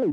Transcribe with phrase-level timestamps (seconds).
[0.00, 0.08] What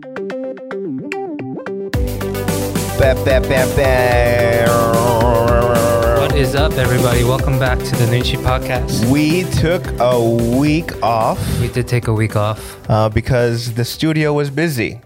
[6.35, 7.23] is up, everybody?
[7.23, 9.09] Welcome back to the Noonchi podcast.
[9.09, 10.19] We took a
[10.59, 12.77] week off We did take a week off.
[12.89, 14.99] uh, because the studio was busy.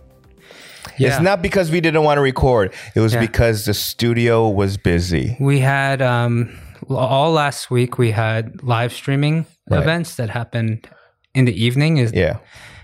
[0.98, 1.10] Yeah.
[1.10, 2.74] It's not because we didn't want to record.
[2.96, 3.20] It was Yeah.
[3.20, 5.38] because the studio was busy.
[5.40, 6.58] We had um,
[6.90, 8.00] all last week.
[8.00, 9.80] We had live streaming Right.
[9.84, 10.90] events that happened
[11.36, 12.38] in the evening, is Yeah.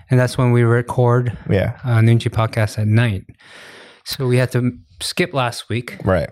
[0.10, 1.78] And that's when we record Yeah.
[1.84, 3.24] uh, Noonchi podcast at night.
[4.06, 5.98] So we had to skip last week.
[6.04, 6.30] Right.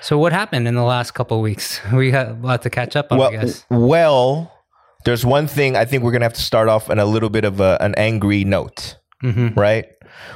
[0.00, 1.80] So what happened in the last couple of weeks?
[1.92, 3.64] We had a lot to catch up on, Well, I guess.
[3.70, 4.52] well,
[5.04, 7.44] there's one thing I think we're gonna have to start off on a little bit
[7.44, 9.58] of a, an angry note, Mm-hmm.
[9.58, 9.86] right?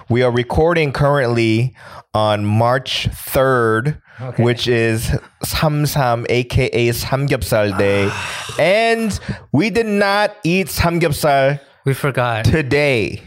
[0.09, 1.75] We are recording currently
[2.15, 4.42] on March 3rd, Okay.
[4.42, 5.11] which is
[5.45, 8.11] Samsam, aka Samgyeopsal Day,
[8.59, 9.19] and
[9.53, 12.45] we did not eat Samgyeopsal We forgot.
[12.45, 13.23] today,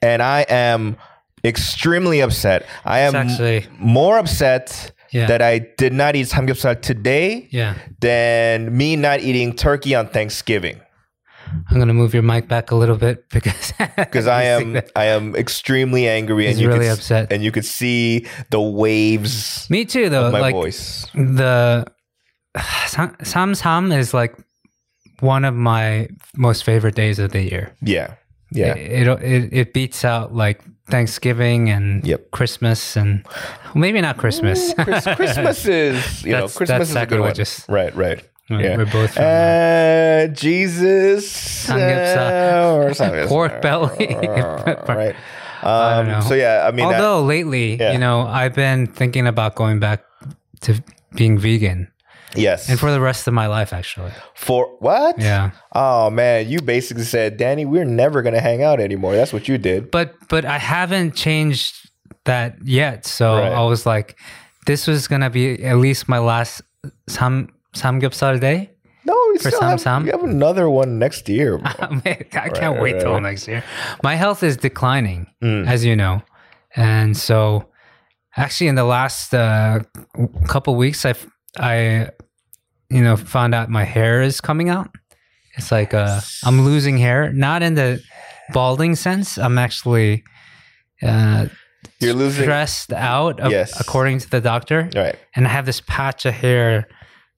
[0.00, 0.96] and I am
[1.44, 2.64] extremely upset.
[2.84, 5.26] I am actually- more upset Yeah.
[5.26, 10.80] that I did not eat samgyeopsal today Yeah, than me not eating turkey on Thanksgiving.
[11.70, 15.34] I'm gonna move your mic back a little bit because Because I am I am
[15.36, 17.30] extremely angry and you really could, upset.
[17.32, 20.26] and you could see the waves Me too, though.
[20.26, 21.06] of my like voice.
[21.14, 21.84] the
[23.22, 24.34] Sam Sam is like
[25.22, 27.72] one of my most favorite days of the year.
[27.80, 28.14] Yeah.
[28.50, 28.74] Yeah.
[28.74, 32.30] It, it it beats out like Thanksgiving and Yep.
[32.32, 33.24] Christmas and
[33.74, 34.74] maybe not Christmas.
[34.74, 37.34] Chris- Christmas is you know That's- Christmas that's is a good one.
[37.74, 38.20] Right, right.
[38.50, 38.76] We're- Yeah.
[38.76, 43.28] we're both from, uh, Jesus uh, or something.
[43.32, 44.14] Pork belly.
[44.88, 45.14] right.
[45.62, 47.92] Um, so yeah, I mean, that- Although lately, Yeah.
[47.92, 50.02] you know, I've been thinking about going back
[50.62, 50.82] to
[51.14, 51.88] being vegan
[52.36, 52.68] yes.
[52.68, 54.12] and for the rest of my life, actually.
[54.34, 55.18] for what?
[55.18, 55.50] Yeah.
[55.74, 59.14] Oh man, you basically said, Danny, we're never gonna hang out anymore.
[59.16, 59.90] That's what you did.
[59.90, 61.74] but but I haven't changed
[62.24, 63.04] that yet.
[63.06, 63.52] So Right.
[63.52, 64.16] I was like,
[64.66, 66.62] this was gonna be at least my last
[67.08, 68.70] sam samgyeopsal day.
[69.04, 70.04] No, we For still Sam have, Sam?
[70.04, 71.58] we have another one next year.
[71.90, 73.22] Man, I can't right, wait till right.
[73.22, 73.64] next year.
[74.04, 75.66] My health is declining, Mm.
[75.66, 76.22] as you know,
[76.76, 77.66] and so
[78.36, 79.80] actually in the last uh,
[80.46, 81.14] couple weeks, I
[81.58, 82.10] I
[82.90, 84.90] you know found out my hair is coming out.
[85.56, 88.02] It's like uh, I'm losing hair, not in the
[88.52, 89.38] balding sense.
[89.38, 90.24] I'm actually.
[91.02, 91.46] Uh,
[91.98, 92.44] You're losing.
[92.44, 93.78] stressed out, Yes.
[93.80, 94.88] according to the doctor.
[94.94, 95.16] Right.
[95.34, 96.86] And I have this patch of hair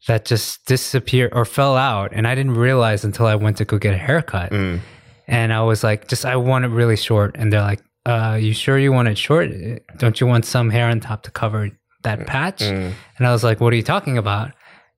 [0.06, 3.78] that just disappeared or fell out, and I didn't realize until I went to go
[3.78, 4.50] get a haircut.
[4.52, 4.80] Mm.
[5.26, 8.52] And I was like, just I want it really short, and they're like, uh, "You
[8.52, 9.48] sure you want it short?
[9.96, 11.70] Don't you want some hair on top to cover
[12.04, 12.92] that patch?" Mm.
[13.18, 14.52] And I was like, "What are you talking about?"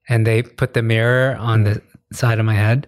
[0.09, 2.87] And they put the mirror on the side of my head,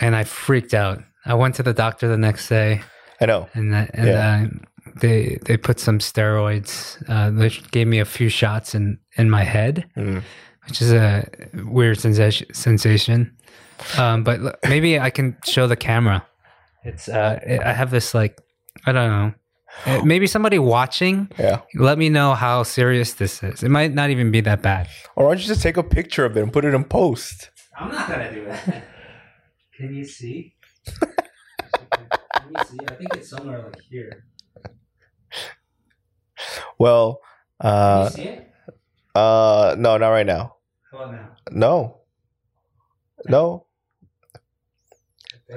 [0.00, 1.02] and I freaked out.
[1.26, 2.82] I went to the doctor the next day
[3.20, 3.48] I know.
[3.54, 4.46] and that, and Yeah.
[4.46, 6.96] uh, they they put some steroids.
[7.08, 10.22] Uh, they gave me a few shots in in my head, Mm.
[10.66, 11.24] which is a
[11.64, 12.46] weird sensation.
[12.54, 13.32] Sensation,
[13.98, 16.24] um, but maybe I can show the camera.
[16.84, 18.38] It's uh, I have this like
[18.86, 19.34] I don't know.
[19.86, 21.60] Uh, Maybe somebody watching, Yeah.
[21.74, 23.62] let me know how serious this is.
[23.62, 24.88] It might not even be that bad.
[25.16, 27.50] Or why don't you just take a picture of it and put it in post?
[27.78, 28.84] I'm not gonna do that.
[29.76, 30.54] Can you see?
[30.84, 31.08] Can
[32.50, 32.78] you see?
[32.88, 34.24] I think it's somewhere like here.
[36.78, 37.20] Well,
[37.60, 38.52] Can uh, you see it?
[39.14, 40.56] uh, no, not right now.
[40.90, 41.28] How now?
[41.50, 42.00] No.
[43.26, 43.66] No.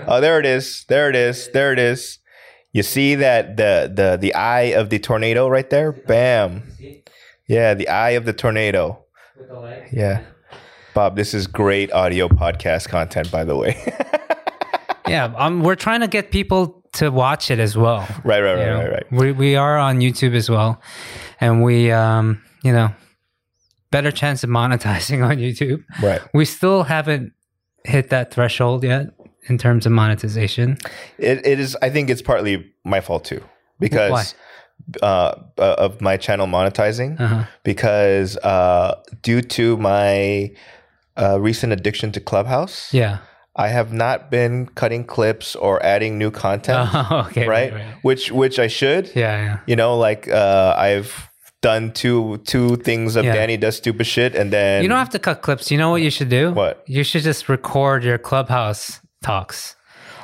[0.08, 0.86] Oh, there it is.
[0.88, 1.50] There it is.
[1.54, 2.20] There it is.
[2.74, 5.92] You see that the the the eye of the tornado right there?
[5.92, 6.64] Bam.
[7.48, 9.06] Yeah, the eye of the tornado.
[9.38, 9.84] With the light?
[9.92, 10.24] Yeah.
[10.94, 13.76] Bob, this is great audio podcast content, by the way.
[15.06, 18.08] Yeah, um, we're trying to get people to watch it as well.
[18.24, 19.12] right, right, right, right, right.
[19.12, 20.82] We we are on YouTube as well,
[21.42, 22.90] and we um you know
[23.92, 25.84] better chance of monetizing on YouTube.
[26.02, 26.22] Right.
[26.34, 27.34] We still haven't
[27.84, 29.08] hit that threshold yet
[29.48, 30.78] in terms of monetization.
[31.18, 31.76] It, it is.
[31.82, 33.44] I think it's partly my fault too,
[33.80, 34.36] because
[35.02, 37.20] uh, uh, of my channel monetizing.
[37.20, 37.44] Uh-huh.
[37.64, 40.52] Because uh, due to my
[41.18, 43.20] uh, recent addiction to Clubhouse, Yeah.
[43.56, 46.90] I have not been cutting clips or adding new content.
[46.94, 47.48] Oh, okay.
[47.48, 47.72] right?
[48.02, 49.12] Which which I should.
[49.16, 49.60] Yeah, yeah.
[49.68, 51.30] You know, like uh, I've
[51.62, 53.34] done two two things of Yeah.
[53.36, 55.70] Danny does stupid shit, and then You don't have to cut clips.
[55.70, 56.52] You know what you should do?
[56.52, 56.84] What?
[56.88, 59.76] You should just record your clubhouse talks.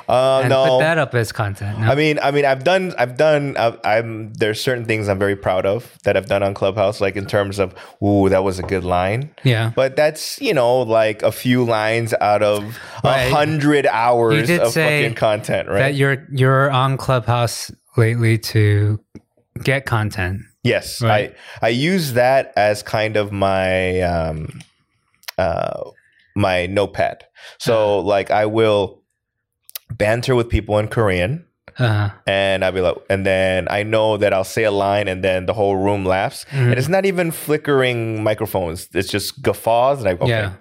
[0.08, 0.66] Uh, no.
[0.66, 1.78] put that up as content.
[1.78, 1.86] No?
[1.86, 4.32] I mean, I mean, I've done, I've done, I've, I'm.
[4.34, 7.60] There's certain things I'm very proud of that I've done on Clubhouse, like in terms
[7.60, 9.32] of, ooh, that was a good line.
[9.44, 9.70] yeah.
[9.76, 12.64] But that's you know like a few lines out of
[13.04, 13.30] a Right.
[13.30, 15.78] hundred hours of fucking content, right?
[15.78, 18.98] That you're you're on Clubhouse lately to
[19.62, 20.40] get content.
[20.64, 21.36] yes, Right.
[21.62, 24.58] I I use that as kind of my um,
[25.38, 25.84] uh,
[26.36, 27.24] my notepad.
[27.58, 28.00] So Uh-huh.
[28.02, 29.02] like I will
[29.90, 31.46] banter with people in Korean.
[31.78, 35.22] Uh, and I'll be like, and then I know that I'll say a line, and
[35.24, 36.70] then the whole room laughs, Mhm.
[36.70, 40.52] and it's not even flickering microphones; it's just guffaws, and I go, okay, Yeah.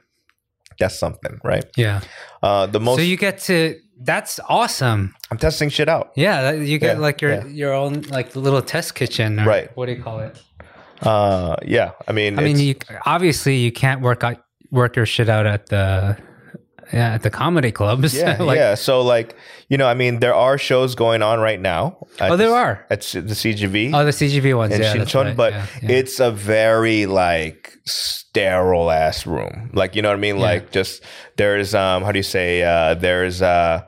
[0.80, 1.66] that's something, right?
[1.76, 2.02] yeah.
[2.44, 3.76] Uh, the most so you get to.
[4.02, 5.14] That's awesome.
[5.32, 7.46] I'm testing shit out, Yeah, you get Yeah, like your yeah.
[7.48, 9.38] your own like little test kitchen.
[9.44, 9.76] Right.
[9.76, 10.40] What do you call it?
[11.02, 11.92] uh, yeah.
[12.08, 12.76] I mean, I mean, you
[13.06, 14.38] obviously you can't work out
[14.72, 16.18] work your shit out at the
[16.94, 18.16] yeah at the comedy clubs.
[18.16, 18.76] yeah, like, yeah.
[18.76, 19.36] So like,
[19.68, 22.08] you know, I mean, there are shows going on right now.
[22.20, 22.86] Oh, there the- are.
[22.90, 23.92] at the CGV.
[23.94, 24.74] Oh, the CGV ones.
[24.74, 25.38] in yeah, Shinchon, right.
[25.38, 25.92] but Yeah, yeah.
[25.98, 29.70] it's a very like sterile ass room.
[29.74, 30.40] Like you know what I mean?
[30.40, 31.04] Like just
[31.38, 33.84] there's um how do you say uh there's uh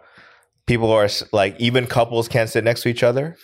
[0.68, 3.36] people who are like even couples can't sit next to each other.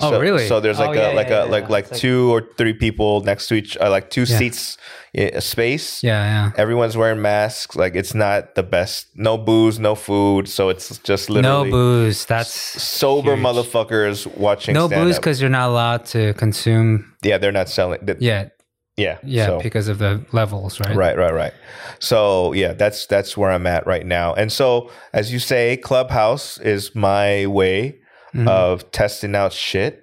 [0.00, 0.46] Oh, So- really?
[0.46, 1.68] So there's Oh, like yeah, a like yeah, a yeah, like yeah.
[1.70, 4.38] like It's like- two or three people next to each uh, like two Yeah.
[4.38, 4.76] seats
[5.16, 6.02] i- a space.
[6.02, 6.50] yeah, yeah.
[6.56, 7.74] Everyone's wearing masks.
[7.76, 9.06] Like it's not the best.
[9.14, 10.48] No booze, no food.
[10.48, 12.24] So it's just literally No booze.
[12.26, 12.50] That's
[12.82, 13.44] sober huge.
[13.46, 14.74] motherfuckers watching.
[14.74, 18.04] no stand booze because you're not allowed to consume yeah, they're not selling.
[18.06, 18.52] th- yet.
[18.96, 20.96] Yeah, Yeah, so- because of the levels, right?
[20.96, 21.52] Right, right, right.
[21.98, 24.32] So yeah, that's that's where I'm at right now.
[24.34, 27.96] And so, as you say, Clubhouse is my way
[28.34, 28.48] Mhm.
[28.48, 30.02] of testing out shit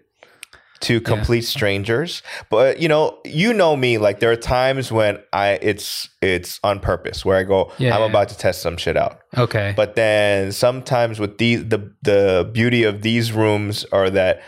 [0.81, 2.21] to complete strangers.
[2.49, 3.97] But you know, you know me.
[3.97, 8.01] Like there are times when I it's it's on purpose where I go, Yeah, I'm
[8.01, 8.07] yeah.
[8.09, 9.19] about to test some shit out.
[9.37, 9.73] Okay.
[9.75, 14.41] But then sometimes with these, the the beauty of these rooms are that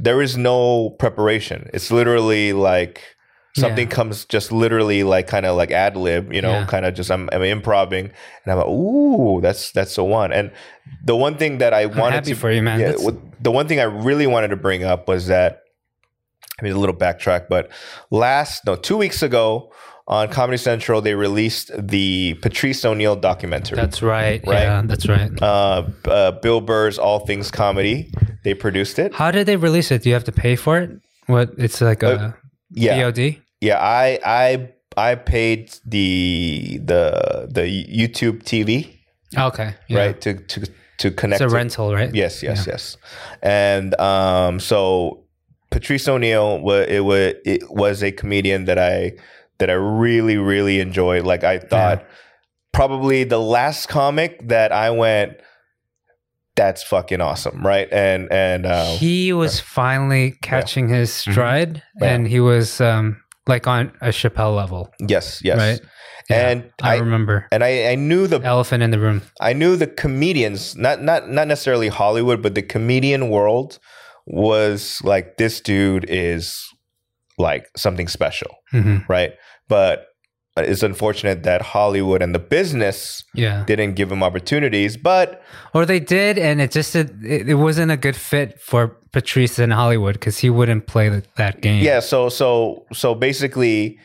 [0.00, 1.68] there is no preparation.
[1.74, 3.02] It's literally like
[3.56, 3.94] something Yeah.
[3.94, 6.66] comes just literally like kind of like ad lib, you know, Yeah.
[6.66, 8.06] kind of just I'm, I'm improving,
[8.44, 10.32] and I'm like, ooh, that's that's the one.
[10.32, 10.50] And
[11.04, 12.80] the one thing that I I'm wanted happy to, for you, man.
[12.80, 15.62] yeah, That's- the one thing I really wanted to bring up was that
[16.60, 17.70] I mean a little backtrack, but
[18.10, 19.72] last no two weeks ago
[20.08, 24.40] on Comedy Central they released the Patrice O'Neal documentary that's right.
[24.46, 24.62] Right.
[24.62, 25.30] Yeah, that's right.
[25.42, 28.12] uh, uh, Bill Burr's All Things Comedy.
[28.44, 29.14] They produced it.
[29.14, 30.02] How did they release it?
[30.02, 30.90] Do you have to pay for it?
[31.26, 31.50] What?
[31.58, 32.32] It's like a Uh,
[32.70, 33.40] Yeah, VOD.
[33.60, 33.78] yeah.
[33.78, 38.94] I I I paid the the the YouTube TV
[39.36, 39.74] Okay.
[39.88, 39.98] Yeah.
[39.98, 40.66] right to to
[40.98, 41.40] to connect.
[41.40, 42.12] It's a rental, right?
[42.14, 42.96] Yes, yes, yes.
[43.42, 45.24] And um, so
[45.70, 49.12] Patrice O'Neal was it was it was a comedian that I
[49.58, 51.24] that I really really enjoyed.
[51.24, 52.04] Like I thought
[52.72, 55.38] probably the last comic that I went.
[56.58, 57.88] That's fucking awesome, right?
[57.92, 62.04] And and uh, he was finally catching his stride, Mm-hmm.
[62.04, 62.14] Yeah.
[62.14, 65.80] and he was um, like on a Chappelle level, yes, yes, right?
[66.28, 69.22] Yeah, and I, I, remember and I, I knew the elephant in the room.
[69.40, 73.78] I knew the comedians, not not not necessarily Hollywood, but the comedian world
[74.26, 76.66] was like this dude is
[77.38, 79.32] like something special, hmm right?
[79.68, 80.07] But
[80.64, 84.96] it's unfortunate that Hollywood and the business Yeah, didn't give him opportunities.
[84.96, 85.42] But
[85.74, 89.70] or they did, and it just it, it wasn't a good fit for Patrice in
[89.70, 91.82] Hollywood because he wouldn't play th- that game.
[91.82, 93.98] yeah, so so so basically,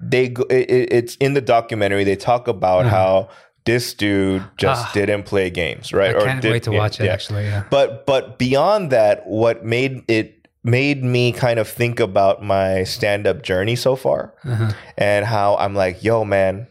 [0.00, 2.04] they go- it, it- it's in the documentary.
[2.04, 2.90] They talk about Mhm.
[2.90, 3.28] how
[3.66, 4.90] this dude just Ah.
[4.92, 6.14] didn't play games, right?
[6.14, 7.06] I can't did- wait to yeah, watch it.
[7.06, 7.12] yeah.
[7.12, 7.62] Actually, yeah.
[7.70, 10.33] but but beyond that what made it
[10.64, 14.72] made me kind of think about my stand-up journey so far Uh-huh.
[14.96, 16.66] and how i'm like yo man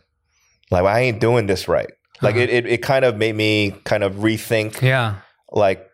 [0.72, 2.44] like i ain't doing this right like Uh-huh.
[2.44, 5.18] it, it, it kind of made me kind of rethink Yeah,
[5.52, 5.88] like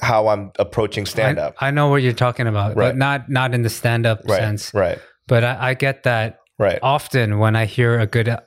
[0.00, 2.88] how i'm approaching stand-up I, I know what you're talking about, Right.
[2.88, 4.74] but not not in the stand-up right sense.
[4.74, 8.40] right But I, I get that right often when I hear a good, a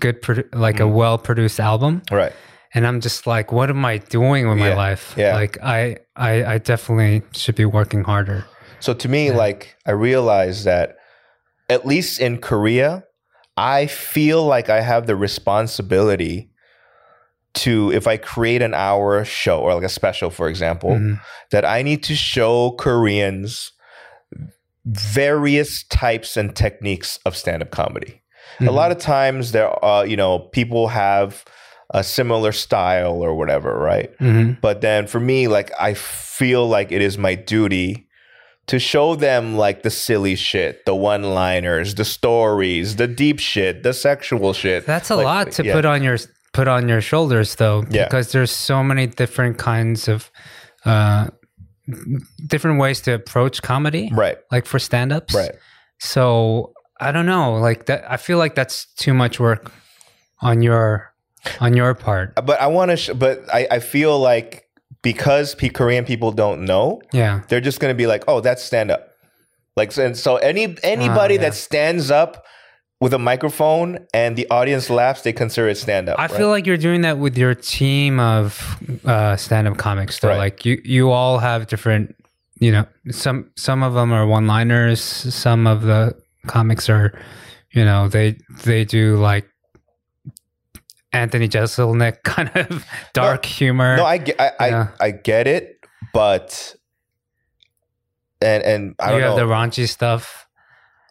[0.00, 0.16] good,
[0.54, 0.86] like Mm.
[0.86, 2.32] a well-produced album, right
[2.74, 5.12] and I'm just like, what am I doing with my life?
[5.16, 5.34] yeah.
[5.34, 8.44] Like I, I, I definitely should be working harder.
[8.80, 9.36] so to me Yeah.
[9.36, 10.96] like i realized that
[11.70, 13.04] at least in korea
[13.56, 16.50] i feel like i have the responsibility
[17.54, 21.20] to if i create an hour show or like a special for example Mhm.
[21.50, 23.72] that I need to show Koreans
[24.84, 28.20] various types and techniques of stand-up comedy.
[28.60, 28.74] A Mhm.
[28.74, 31.44] lot of times there are, you know, people have
[31.92, 34.16] a similar style or whatever, right?
[34.18, 34.60] Mhm.
[34.60, 38.08] But then for me, like I feel like it is my duty
[38.66, 43.92] to show them like the silly shit, the one-liners, the stories, the deep shit, the
[43.92, 44.86] sexual shit.
[44.86, 45.74] That's a Like, lot to yeah.
[45.74, 46.18] put on your
[46.52, 48.04] put on your shoulders though, Yeah.
[48.04, 50.30] because there's so many different kinds of
[50.84, 51.28] uh,
[52.46, 54.38] different ways to approach comedy, Right.
[54.50, 55.34] like for stand-ups.
[55.34, 55.52] Right.
[55.98, 58.04] So I don't know, like that.
[58.08, 59.72] I feel like that's too much work
[60.40, 61.11] on your
[61.60, 62.34] on your part.
[62.34, 62.96] But I want to.
[62.96, 64.64] Sh- but I, I feel like
[65.02, 67.42] because P- Korean people don't know, Yeah.
[67.48, 69.08] they're just going to be like, "Oh, that's stand up."
[69.76, 71.48] Like, so, and so any anybody Ah, yeah.
[71.50, 72.44] that stands up
[73.00, 76.18] with a microphone and the audience laughs, they consider it stand up.
[76.20, 80.20] I feel like you're doing that with your team of uh, stand-up comics.
[80.20, 80.36] Though, Right.
[80.38, 82.14] like you, you all have different.
[82.60, 85.00] You know, some some of them are one-liners.
[85.02, 86.14] Some of the
[86.46, 87.18] comics are,
[87.72, 89.48] you know, they they do like
[91.12, 93.96] Anthony Jeselnik kind of dark humor.
[93.96, 94.88] no, I get, I, Yeah.
[95.00, 95.76] I, I get it,
[96.12, 96.74] but
[98.40, 99.46] and and I you don't have know.
[99.46, 100.46] the raunchy stuff.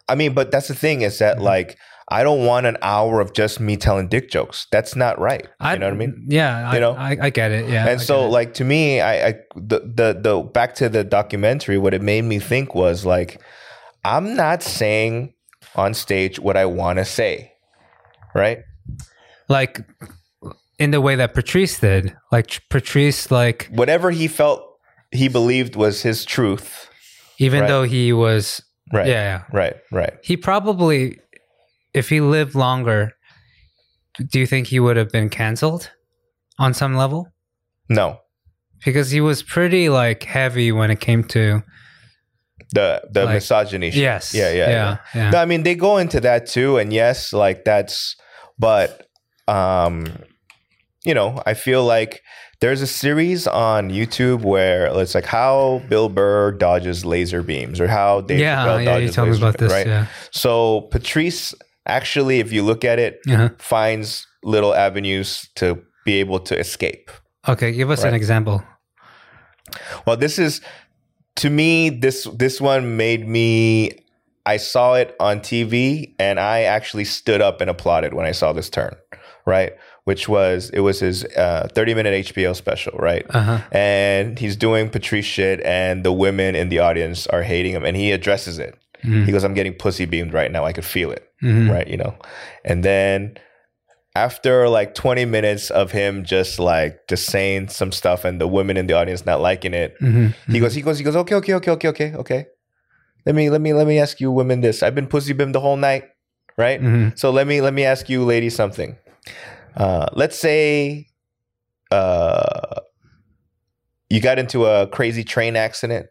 [0.09, 1.41] I mean, but that's the thing is that Mhm.
[1.43, 1.77] like
[2.09, 4.67] I don't want an hour of just me telling dick jokes.
[4.69, 5.47] That's not right.
[5.63, 6.25] you know what I mean?
[6.27, 6.91] Yeah, I, You know?
[6.93, 7.69] I, I get it.
[7.69, 11.05] Yeah, I and so like to me i i the, the the back to the
[11.05, 13.41] documentary what it made me think was like
[14.03, 15.33] i'm not saying
[15.75, 17.53] on stage what i want to say
[18.35, 18.59] right
[19.51, 19.79] like
[20.79, 24.61] in the way that Patrice did, like Patrice, like whatever he felt
[25.11, 26.89] he believed was his truth.
[27.37, 27.67] Even Right.
[27.67, 28.61] though he was,
[28.93, 29.07] right.
[29.07, 30.13] yeah, yeah, right right.
[30.23, 31.19] He probably,
[31.93, 33.11] if he lived longer,
[34.31, 35.89] do you think he would have been canceled
[36.59, 37.27] on some level?
[37.89, 38.19] no.
[38.85, 41.61] Because he was pretty like heavy when it came to
[42.73, 45.29] the the Like- misogyny yes, yeah yeah, yeah, yeah.
[45.29, 48.15] No, I mean they go into that too, and yes, like that's,
[48.57, 49.05] but
[49.51, 50.07] um,
[51.03, 52.21] you know, I feel like
[52.59, 57.87] there's a series on YouTube where it's like how Bill Burr dodges laser beams or
[57.87, 59.71] how Dave yeah, Chappelle yeah, dodges laser about beams, this.
[59.71, 59.87] right?
[59.87, 61.55] Yeah, So Patrice
[61.85, 63.49] actually, if you look at it, uh-huh.
[63.57, 67.09] finds little avenues to be able to escape.
[67.47, 68.63] Okay, give us an example.
[70.05, 70.61] Well, this is
[71.37, 74.01] to me this this one made me
[74.45, 78.53] I saw it on TV and I actually stood up and applauded when I saw
[78.53, 78.95] this turn,
[79.45, 79.73] right?
[80.05, 83.25] Which was it was his uh, 30 minute HBO special, right?
[83.29, 83.59] Uh huh.
[83.71, 87.95] And he's doing Patrice shit and the women in the audience are hating him and
[87.97, 88.75] he addresses it.
[89.03, 89.25] Mhm.
[89.25, 90.63] He goes, I'm getting pussy beamed right now.
[90.65, 91.71] I could feel it, Mhm.
[91.71, 91.87] right?
[91.87, 92.15] You know?
[92.63, 93.37] And then
[94.15, 98.75] after like 20 minutes of him just like just saying some stuff and the women
[98.77, 100.33] in the audience not liking it, Mhm.
[100.49, 102.45] he goes, he goes, he goes, okay, okay, okay, okay, okay, okay.
[103.25, 104.83] Let me, let me, let me ask you women this.
[104.83, 106.05] I've been pussy bimmed the whole night,
[106.57, 106.81] right?
[106.81, 107.17] Mhm.
[107.17, 108.97] So let me, let me ask you ladies something.
[109.75, 111.07] Uh, let's say,
[111.91, 112.79] uh,
[114.09, 116.07] you got into a crazy train accident,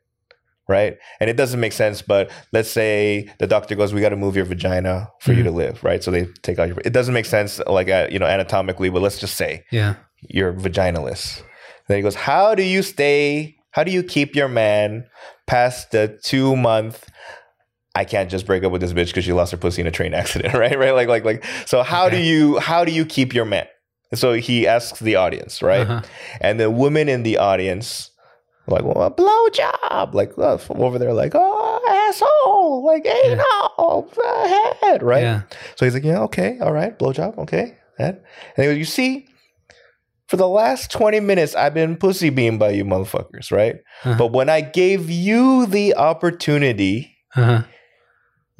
[0.69, 0.97] right?
[1.21, 4.37] And it doesn't make sense, but let's say the doctor goes, we got to move
[4.37, 5.47] your vagina for you Mhm.
[5.47, 6.03] to live, right?
[6.03, 9.03] So they take out your, it doesn't make sense, like, uh, you know, anatomically, but
[9.03, 9.97] let's just say, Yeah.
[10.23, 11.43] you're vaginalist.
[11.89, 13.57] Then he goes, How do you stay?
[13.73, 15.05] How do you keep your man
[15.47, 17.05] past the two month?
[17.95, 19.91] I can't just break up with this bitch because she lost her pussy in a
[19.91, 20.79] train accident, right?
[20.79, 20.95] Right?
[20.95, 21.45] Like, like, like.
[21.67, 23.67] So how do you how do you keep your man?
[24.15, 25.87] So he asks the audience, right?
[25.89, 26.03] Uh-huh.
[26.41, 28.11] And the women in the audience,
[28.67, 33.37] like, well, a blow job, like uh, from over there, like, oh, asshole, like, hey,
[33.37, 33.69] Yeah.
[33.79, 34.09] no,
[34.83, 35.23] head, right?
[35.23, 35.43] Yeah.
[35.77, 37.77] So he's like, yeah, okay, all right, blowjob, okay.
[37.99, 38.17] And
[38.57, 39.27] and he goes, you see,
[40.29, 43.77] for the last 20 minutes, I've been pussy beamed by you motherfuckers, right?
[44.05, 44.17] Uh-huh.
[44.19, 47.63] But when I gave you the opportunity, Uh-huh.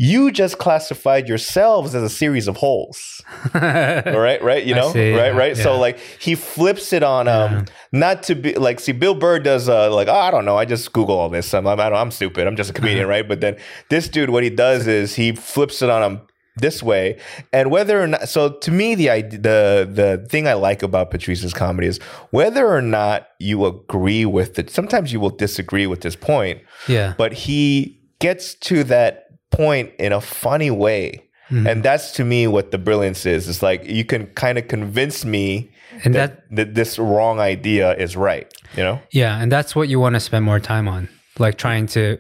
[0.03, 3.21] You just classified yourselves as a series of holes.
[3.55, 4.65] All right, right?
[4.65, 5.55] You know, see, right, yeah, right?
[5.57, 7.65] So like he flips it on um Yeah.
[7.93, 10.65] not to be like see Bill Burr does uh like oh, I don't know I
[10.65, 13.29] just Google all this I'm I'm, I don't, I'm stupid I'm just a comedian right
[13.29, 13.59] but then
[13.91, 16.21] this dude what he does is he flips it on him
[16.57, 17.19] this way
[17.53, 21.53] and whether or not so to me the the the thing I like about Patrice's
[21.53, 21.99] comedy is
[22.31, 27.13] whether or not you agree with it sometimes you will disagree with this point Yeah.
[27.19, 31.69] but he gets to that point in a funny way Mhm.
[31.69, 35.25] and that's to me what the brilliance is it's like you can kind of convince
[35.25, 35.69] me
[36.05, 38.47] and that, that that this wrong idea is right.
[38.77, 39.01] You know?
[39.11, 41.09] yeah, and that's what you want to spend more time on,
[41.41, 42.19] like trying to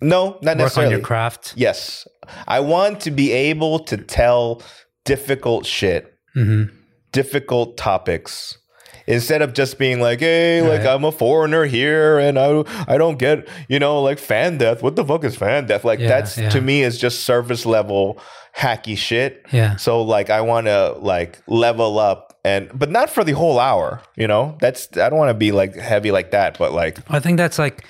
[0.00, 1.52] No, not work on your craft.
[1.56, 2.06] yes,
[2.48, 4.62] I want to be able to tell
[5.04, 6.02] difficult shit,
[6.34, 6.64] hmm
[7.12, 8.56] difficult topics.
[9.10, 10.94] Instead of just being like, "Hey, like Right.
[10.94, 14.82] I'm a foreigner here, and I I don't get you know like fan death.
[14.82, 15.84] What the fuck is fan death?
[15.84, 16.48] Like Yeah, that's yeah.
[16.50, 18.20] to me is just surface level
[18.56, 19.46] hacky shit.
[19.52, 19.76] Yeah.
[19.76, 24.00] So like I want to like level up and but not for the whole hour,
[24.16, 24.56] you know?
[24.60, 27.58] That's I don't want to be like heavy like that, but like I think that's
[27.58, 27.84] like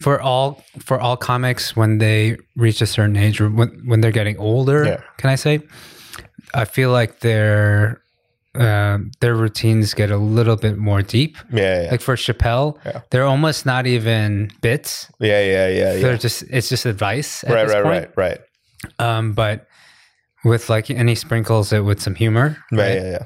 [0.00, 4.10] for all for all comics when they reach a certain age or when when they're
[4.10, 4.84] getting older.
[4.84, 5.00] Yeah.
[5.18, 5.60] Can I say?
[6.54, 8.00] I feel like they're
[8.54, 11.36] uh, their routines get a little bit more deep.
[11.52, 13.00] Yeah, yeah, Like for Chappelle, Yeah.
[13.10, 15.10] they're almost not even bits.
[15.20, 15.92] yeah, yeah, yeah.
[15.94, 16.02] yeah.
[16.02, 17.44] They're just it's just advice.
[17.46, 18.08] Right, right, point.
[18.16, 18.40] right, right,
[18.98, 19.66] Um, but
[20.44, 22.94] with like any sprinkles it with some humor, right.
[22.96, 23.24] Yeah, yeah.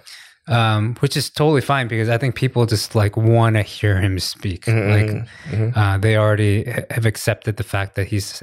[0.49, 4.19] Um, which is totally fine because I think people just like want to hear him
[4.19, 4.67] speak.
[4.67, 5.77] Mhm, Like mhm.
[5.77, 8.43] uh, they already have accepted the fact that he's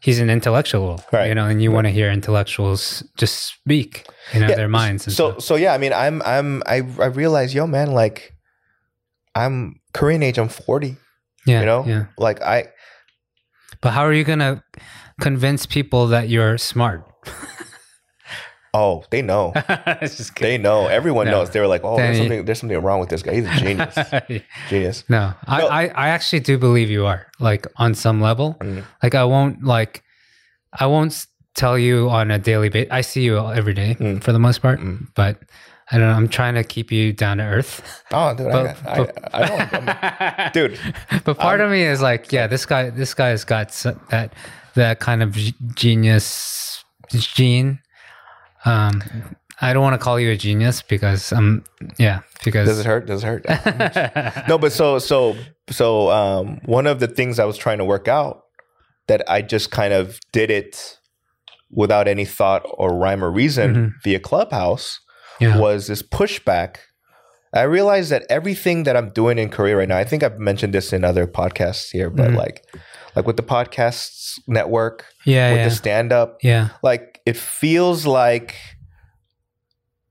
[0.00, 1.28] he's an intellectual, Right.
[1.28, 5.04] you know, and you want to hear intellectuals just speak, you know, Yeah, their minds.
[5.04, 5.42] So, stuff.
[5.42, 5.74] so yeah.
[5.74, 8.32] I mean, I'm, I'm, I, I realize, yo, man, like,
[9.34, 10.38] I'm Korean age.
[10.38, 10.96] I'm 40.
[11.46, 12.06] yeah, you know, yeah.
[12.18, 12.68] like I,
[13.82, 14.62] But how are you gonna
[15.20, 17.04] convince people that you're smart?
[18.74, 19.52] oh, they know.
[20.40, 20.86] They know.
[20.86, 21.32] Everyone No.
[21.32, 21.50] knows.
[21.50, 23.34] They were like, oh, there's something, there's something wrong with this guy.
[23.34, 24.42] He's a genius.
[24.68, 25.04] genius.
[25.08, 25.66] No, I, No.
[25.68, 28.56] I, I actually do believe you are like on some level.
[28.60, 28.84] Mm.
[29.02, 30.02] Like I won't like,
[30.78, 32.92] I won't tell you on a daily basis.
[32.92, 34.22] I see you every day Mm.
[34.22, 35.08] for the most part, Mm.
[35.14, 35.38] but
[35.92, 36.14] I don't know.
[36.14, 37.82] I'm trying to keep you down to earth.
[38.12, 39.00] Oh, dude, But- I,
[39.34, 40.78] I, I, don't, dude.
[41.24, 43.70] but part of me is like, yeah, this guy, this guy has got
[44.10, 44.32] that
[44.74, 45.36] that kind of
[45.74, 47.80] genius gene.
[48.64, 49.02] Um,
[49.60, 51.64] I don't want to call you a genius because um,
[51.98, 53.06] yeah, because Does it hurt?
[53.06, 54.48] Does it hurt?
[54.48, 55.36] no, but so, so,
[55.70, 58.42] so, um, one of the things I was trying to work out
[59.08, 60.98] that I just kind of did it
[61.70, 63.92] without any thought or rhyme or reason Mhm.
[64.04, 65.00] via Clubhouse
[65.40, 66.76] yeah, was this pushback.
[67.52, 70.72] I realized that everything that I'm doing in Korea right now, I think I've mentioned
[70.72, 72.36] this in other podcasts here, but Mhm.
[72.36, 72.64] like,
[73.16, 78.06] like with the podcasts network, yeah, with yeah, the stand up, yeah, like it feels
[78.06, 78.56] like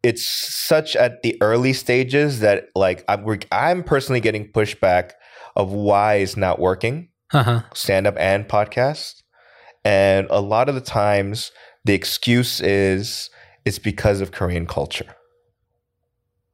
[0.03, 5.11] it's such at the early stages that like I'm, I'm personally getting pushback
[5.55, 9.23] of why it's not working uh huh, stand up and podcast.
[9.85, 11.51] And a lot of the times
[11.85, 13.29] the excuse is
[13.65, 15.15] it's because of korean culture.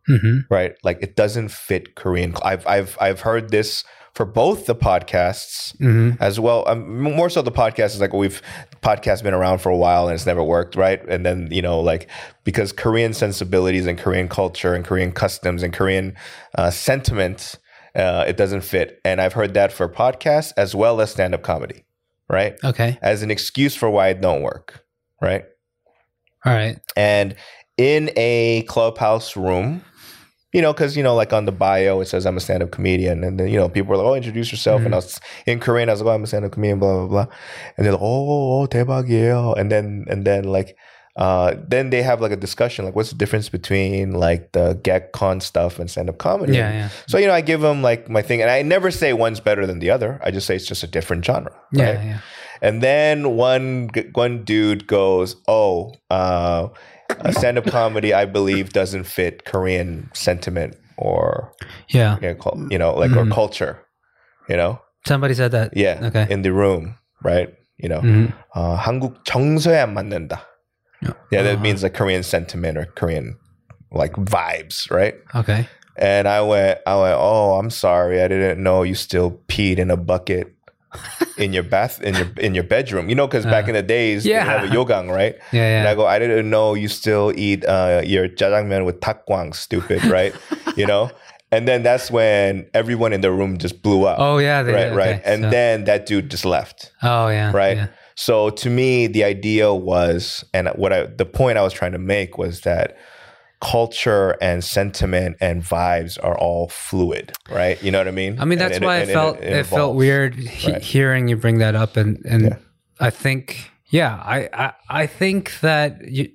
[0.07, 0.73] Hmm right?
[0.83, 3.83] Like it doesn't fit korean i've i've i've heard this
[4.15, 6.63] for both the podcasts hmm as well.
[6.67, 8.41] Um, more so, the podcast is like we've
[8.81, 11.03] podcast been around for a while and it's never worked, right?
[11.07, 12.09] And then you know, like
[12.45, 16.15] because Korean sensibilities and Korean culture and Korean customs and Korean
[16.57, 17.59] uh, sentiment,
[17.95, 18.99] uh, it doesn't fit.
[19.03, 21.83] And I've heard that for podcasts as well as stand up comedy,
[22.29, 22.55] right?
[22.63, 24.85] Okay, As an excuse for why it don't work,
[25.21, 25.43] right?
[26.45, 27.35] all right, And
[27.77, 29.83] in a clubhouse room,
[30.54, 33.22] you know, because you know, like on the bio, it says I'm a stand-up comedian,
[33.22, 35.88] and then you know, people are like, "Oh, introduce yourself." And I was in Korean,
[35.88, 37.26] I was like, "Oh, I'm a stand-up comedian," blah blah blah,
[37.76, 40.76] and they're like, "Oh, oh 대박이에요," and then and then like.
[41.16, 45.10] Uh, then they have like a discussion, like what's the difference between like the get
[45.12, 46.54] con stuff and stand up comedy?
[46.54, 49.12] yeah, yeah, So you know, I give them like my thing, and I never say
[49.12, 50.20] one's better than the other.
[50.24, 51.52] I just say it's just a different genre.
[51.72, 52.04] yeah, right?
[52.06, 52.18] yeah.
[52.62, 56.68] And then one one dude goes, "Oh, uh,
[57.20, 61.52] a stand-up comedy, I believe, doesn't fit Korean sentiment or
[61.88, 62.16] yeah.
[62.22, 63.32] you know, cul- you know like or Mhm.
[63.32, 63.78] culture,
[64.48, 65.72] you know, Somebody said that.
[65.76, 66.26] yeah, Okay.
[66.30, 67.48] in the room, right?
[67.78, 68.32] You know, Mhm.
[68.54, 70.42] uh, 한국 정서에 안 맞는다.
[71.32, 71.62] Yeah, that Uh-huh.
[71.62, 73.36] means like Korean sentiment or Korean
[73.90, 75.14] like vibes, right?
[75.34, 75.66] Okay.
[75.96, 79.90] And I went, I went, oh, I'm sorry, I didn't know you still peed in
[79.90, 80.52] a bucket
[81.37, 83.09] in your bath in your in your bedroom.
[83.09, 84.43] You know, because back Uh, in the days, yeah.
[84.45, 85.35] they have a yogang, right?
[85.51, 89.53] Yeah, And I go, I didn't know you still eat uh, your jajangmyeon with takgwang,
[89.55, 90.33] stupid, right?
[90.75, 91.09] you know,
[91.51, 94.63] and then that's when everyone in the room just blew up, Oh yeah.
[94.63, 96.91] They, right, okay, right, and so- then that dude just left.
[97.03, 97.51] oh yeah.
[97.53, 97.77] right?
[97.77, 97.87] yeah.
[98.17, 101.99] So to me, the idea was, and what I, the point I was trying to
[101.99, 102.95] make was that
[103.61, 107.81] culture and sentiment and vibes are all fluid, right?
[107.81, 108.39] You know what I mean?
[108.39, 110.81] I mean, And that's it- why I and felt it, felt weird he- Right.
[110.81, 112.57] hearing you bring that up, and and Yeah.
[112.99, 116.29] I think yeah, I I, I think that you,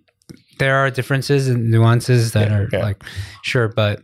[0.58, 2.78] there are differences and nuances that Yeah, are yeah.
[2.82, 3.02] like
[3.42, 4.02] sure, but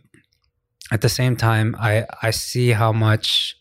[0.91, 3.55] at the same time, I I see how much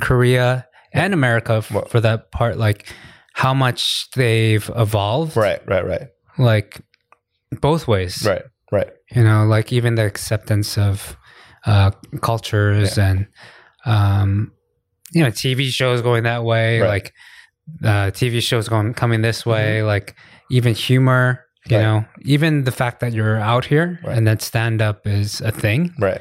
[0.00, 2.86] Korea and America, f- Well- for that part, like
[3.34, 6.80] how much they've evolved, Right, right, right, like
[7.60, 8.42] both ways, right.
[9.14, 11.16] You know like even the acceptance of
[11.66, 11.90] uh
[12.22, 13.26] cultures and
[13.84, 14.52] um
[15.12, 16.88] you know tv shows going that way Right.
[16.88, 17.12] like
[17.84, 20.14] uh tv shows going coming this way like
[20.50, 21.76] even humor you Mm-hmm.
[21.76, 21.82] Right.
[21.82, 24.16] know even the fact that you're out here Right.
[24.16, 26.20] and that stand up is a thing Right.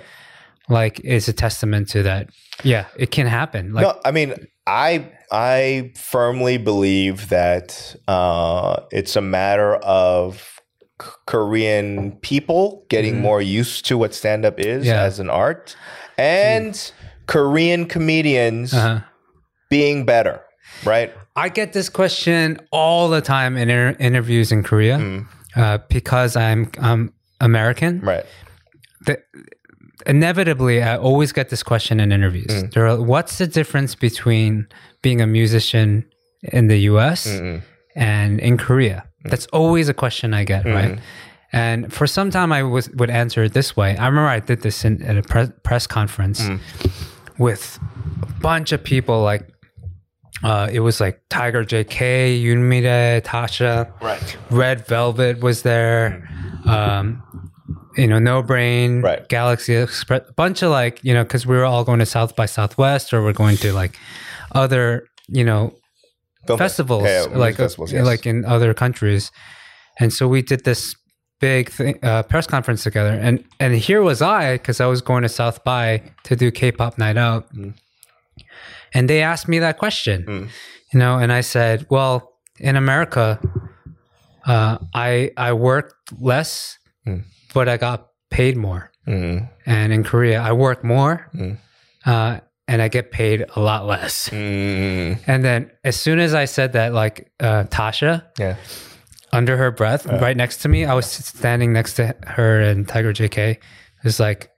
[0.67, 2.30] like is a testament to that
[2.63, 4.34] yeah it can happen like no, I mean,
[4.67, 10.58] I I firmly believe that uh, it's a matter of
[11.25, 13.21] Korean people getting Mhm.
[13.21, 15.01] more used to what stand up is Yeah.
[15.03, 15.75] as an art,
[16.17, 16.75] and
[17.25, 18.99] Korean comedians uh-huh.
[19.69, 20.41] being better,
[20.85, 21.12] right?
[21.35, 26.35] i get this question all the time in inter- interviews in korea Mm, uh, because
[26.35, 28.25] i'm i'm american right.
[29.05, 29.15] the,
[30.05, 32.47] inevitably, I always get this question in interviews.
[32.63, 32.77] Mm.
[32.77, 34.67] Are, what's the difference between
[35.01, 36.05] being a musician
[36.43, 37.27] in the U.S.
[37.27, 37.62] Mm-mm.
[37.95, 39.05] and in Korea?
[39.25, 40.93] That's always a question I get, right?
[40.95, 40.99] Mhm.
[41.51, 43.97] And for some time, I was would answer it this way.
[43.97, 46.60] I remember I did this in, at a pre- press conference Mm.
[47.38, 47.79] with
[48.21, 49.23] a bunch of people.
[49.23, 49.47] Like
[50.43, 54.38] uh, it was like Tiger JK, Yoon Mi-rae, Tasha, Right.
[54.49, 56.29] Red Velvet was there.
[56.65, 57.21] Um,
[57.97, 59.27] you know, No Brain, Right.
[59.27, 62.38] Galaxy Express, a bunch of like, you know, because we were all going to South
[62.38, 63.97] by Southwest or we're going to like
[64.53, 65.73] other, you know,
[66.47, 68.06] Film festivals, Yeah, music like uh, festivals, yes.
[68.06, 69.32] like in other countries.
[69.99, 70.95] And so we did this
[71.41, 75.23] big thing, uh, press conference together, and and here was I because I was going
[75.23, 77.73] to South by to do K-pop night out, Mm.
[78.93, 80.47] and they asked me that question, Mm.
[80.93, 83.39] you know, and I said, well, in America,
[84.45, 87.23] uh, I I worked less, Mm.
[87.54, 89.49] but I got paid more, Mm.
[89.65, 91.58] and in Korea, I work more, Mm.
[92.06, 94.29] uh, and I get paid a lot less.
[94.29, 95.17] Mm.
[95.27, 98.55] And then as soon as I said that, like uh, Tasha, Yeah.
[99.34, 103.12] under her breath, right next to me, I was standing next to her and Tiger
[103.12, 103.38] JK.
[103.58, 103.60] It
[104.03, 104.51] was like,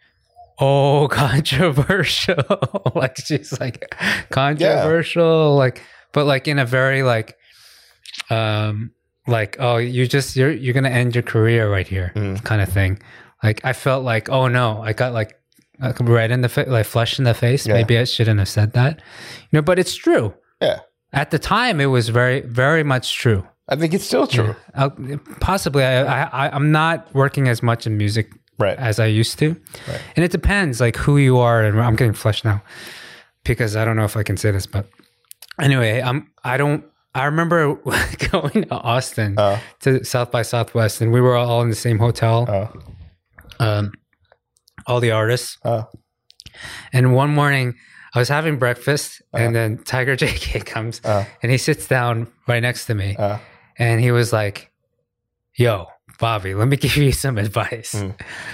[0.60, 2.36] oh, controversial.
[2.96, 3.96] like she's like
[4.30, 5.82] controversial, like,
[6.14, 7.38] but like in a very like,
[8.30, 8.92] um,
[9.28, 12.44] like oh, you just you're you're gonna end your career right here, Mm.
[12.44, 13.00] kind of thing.
[13.44, 15.36] Like I felt like, oh no, I got like
[15.82, 17.66] uh, red in the fa- like flesh in the face.
[17.68, 17.74] Yeah.
[17.74, 19.02] Maybe I shouldn't have said that,
[19.52, 19.62] you know.
[19.62, 20.34] But it's true.
[20.62, 20.80] Yeah.
[21.14, 23.46] At the time, it was very, very much true.
[23.68, 24.56] I think it's still true.
[24.74, 24.90] Uh,
[25.40, 28.78] possibly, I, I, I- I'm not working as much in music Right.
[28.78, 29.56] as I used to,
[29.88, 30.02] Right.
[30.16, 31.64] and it depends like who you are.
[31.64, 32.62] And I'm getting flushed now
[33.44, 34.86] because I don't know if I can say this, but
[35.60, 36.28] anyway, I'm.
[36.44, 36.84] I don't.
[37.16, 37.76] I remember
[38.32, 41.98] going to Austin Uh, to South by Southwest, and we were all in the same
[41.98, 42.46] hotel.
[42.48, 43.92] uh, Um,
[44.92, 45.84] all the artists, uh,
[46.94, 47.76] and one morning.
[48.14, 52.60] I was having breakfast, and then Tiger JK comes uh, and he sits down right
[52.60, 53.16] next to me.
[53.16, 53.38] uh,
[53.78, 54.70] and he was like,
[55.56, 55.88] "Yo,
[56.22, 57.96] Bobby, let me give you some advice.
[57.96, 58.14] Mm.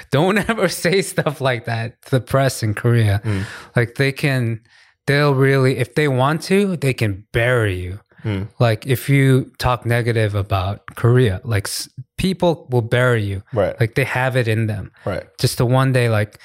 [0.09, 3.21] Don't ever say stuff like that to the press in Korea.
[3.23, 3.43] Mm.
[3.75, 4.61] Like they can,
[5.05, 7.99] they'll really, if they want to, they can bury you.
[8.23, 8.47] Mm.
[8.59, 13.43] Like if you talk negative about Korea, like s- people will bury you.
[13.53, 13.79] right.
[13.79, 14.91] Like they have it in them.
[15.05, 15.25] right.
[15.39, 16.39] Just to one day, like,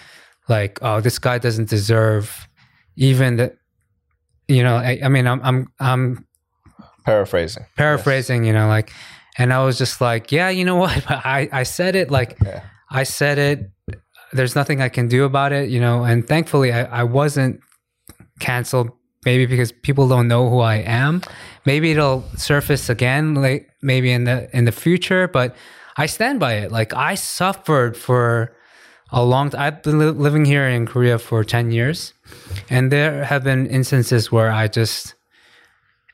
[0.49, 2.47] like oh, this guy doesn't deserve
[2.97, 3.57] even the."
[4.49, 6.27] You know, I, I mean, I'm, I'm, I'm
[7.07, 7.65] Paraphrasing.
[7.77, 8.93] paraphrasing, you know, like,
[9.39, 11.03] and I was just like, yeah, you know what?
[11.11, 12.63] I, I said it like, Yeah.
[12.91, 13.71] I said it.
[14.35, 17.61] There's nothing I can do about it, you know, and thankfully I, I wasn't
[18.41, 18.91] canceled.
[19.25, 21.23] Maybe because people don't know who I am.
[21.65, 25.29] Maybe it'll surface again, like maybe in the in the future.
[25.29, 25.55] But
[25.97, 26.73] I stand by it.
[26.73, 28.57] Like I suffered for
[29.11, 29.61] a long time.
[29.61, 32.15] I've been li- living here in Korea for ten years,
[32.69, 35.15] and there have been instances where I just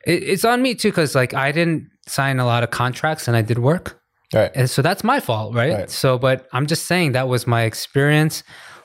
[0.05, 3.37] it, it's on me too because like I didn't sign a lot of contracts and
[3.37, 4.01] I did work.
[4.35, 4.51] Right.
[4.55, 5.73] And so that's my fault, right?
[5.73, 5.91] Right.
[5.91, 8.43] So, but I'm just saying that was my experience.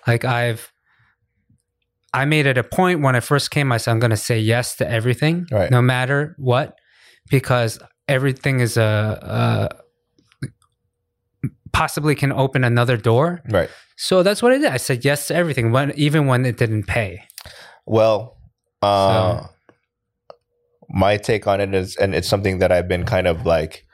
[0.07, 0.71] Like I've,
[2.13, 3.71] I made it a point when I first came.
[3.71, 5.71] I said I'm going to say yes to everything, Right.
[5.71, 6.78] no matter what,
[7.30, 9.84] because everything is a, a
[11.71, 13.41] possibly can open another door.
[13.49, 13.69] Right.
[13.97, 14.71] So that's what I did.
[14.71, 17.23] I said yes to everything, when even when it didn't pay.
[17.86, 18.38] Well,
[18.82, 19.47] uh,
[20.89, 23.86] my take on it is, and it's something that I've been kind of like,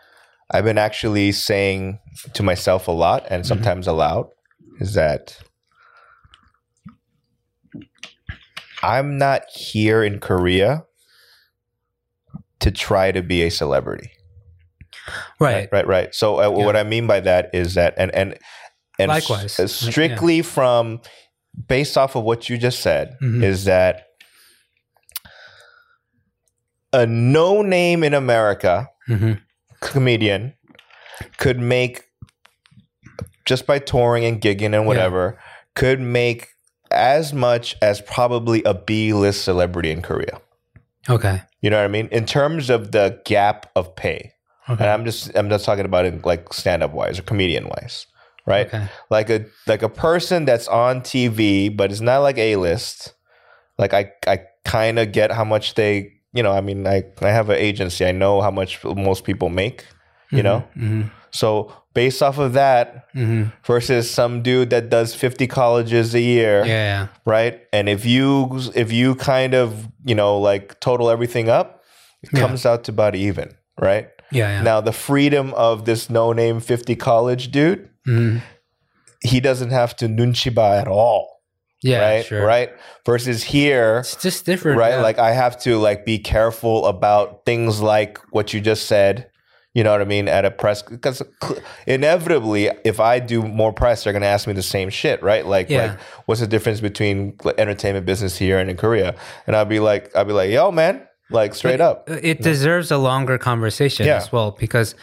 [0.51, 1.99] I've been actually saying
[2.34, 3.47] to myself a lot and mm-hmm.
[3.47, 4.27] sometimes aloud,
[4.79, 5.38] is that
[8.83, 10.85] I'm not here in Korea
[12.59, 14.11] to try to be a celebrity.
[15.39, 15.67] Right.
[15.71, 16.65] right right so uh, Yeah.
[16.65, 18.37] what i mean by that is that and and
[18.99, 19.59] and Likewise.
[19.59, 21.01] uh, strictly from
[21.67, 23.41] based off of what you just said Mhm.
[23.43, 24.05] is that
[26.93, 29.33] a no name in america hmm
[29.79, 30.53] comedian
[31.37, 32.03] could make
[33.45, 35.39] just by touring and gigging and whatever
[35.75, 36.47] could make
[36.99, 40.39] as much as probably a b-list celebrity in korea
[41.09, 41.41] Okay.
[41.62, 44.33] you know what i mean in terms of the gap of pay
[44.69, 44.83] Okay.
[44.83, 48.05] and I'm just I'm just talking about it like stand up wise or comedian wise,
[48.45, 48.67] right?
[48.67, 48.85] okay.
[49.09, 53.15] Like a like a person that's on TV, but it's not like a list.
[53.79, 56.51] Like I I kind of get how much they you know.
[56.51, 58.05] I mean I I have an agency.
[58.05, 59.85] I know how much most people make.
[60.29, 65.47] You know, hmm so based off of that hmm versus some dude that does 50
[65.47, 67.08] colleges a year, Yeah.
[67.25, 67.62] right?
[67.73, 71.82] And if you if you kind of you know like total everything up,
[72.21, 72.39] it Yeah.
[72.41, 74.08] comes out to about even, right?
[74.32, 74.49] Yeah.
[74.49, 74.62] yeah.
[74.62, 78.41] Now, the freedom of this no name 50 college dude Mhm.
[79.21, 81.41] he doesn't have to nunchiba at all,
[81.82, 82.25] Yeah, right?
[82.25, 82.45] sure.
[82.45, 82.69] Right.
[83.06, 84.93] Versus here, It's just different, right?
[84.93, 85.02] yeah.
[85.02, 89.28] Like I have to like be careful about things like what you just said.
[89.79, 90.27] You know what I mean?
[90.27, 91.21] At a press, because
[91.87, 95.45] inevitably, if I do more press, they're gonna ask me the same shit, right?
[95.45, 95.81] Like, Yeah.
[95.91, 99.15] like, what's the difference between entertainment business here and in Korea?
[99.47, 102.97] And I'll be like, I'll be like, yo, man, like straight up, it deserves a
[102.97, 104.17] longer conversation Yeah.
[104.17, 104.95] as well because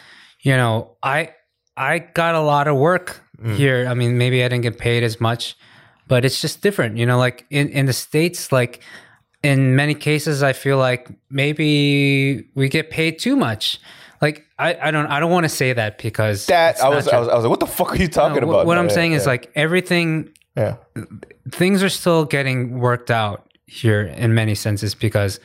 [0.43, 1.31] you know i
[1.77, 3.55] i got a lot of work Mm.
[3.57, 5.57] here i mean maybe i didn't get paid as much
[6.09, 8.81] but it's just different you know like in in the states like
[9.43, 13.79] in many cases i feel like maybe we get paid too much
[14.23, 17.07] like i i don't i don't want to say that because that I was.
[17.09, 18.67] I was, I was like, what the fuck are you talking No, about?
[18.67, 20.77] what No, i'm yeah, saying is like everything yeah,
[21.51, 25.39] things are still getting worked out here in many senses because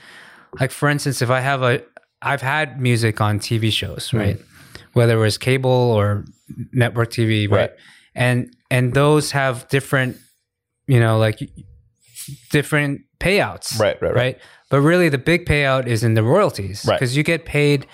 [0.60, 1.82] like for instance if i have a
[2.22, 3.70] i've had music on tv Hmm.
[3.70, 4.40] shows right
[4.94, 6.26] whether it was cable or
[6.74, 7.72] network tv right, Right.
[8.16, 10.18] and and those have different
[10.88, 11.40] you know like
[12.52, 14.16] different payouts Right, right, right.
[14.16, 17.00] right but really the big payout is in the royalties Right.
[17.00, 17.86] because you get paid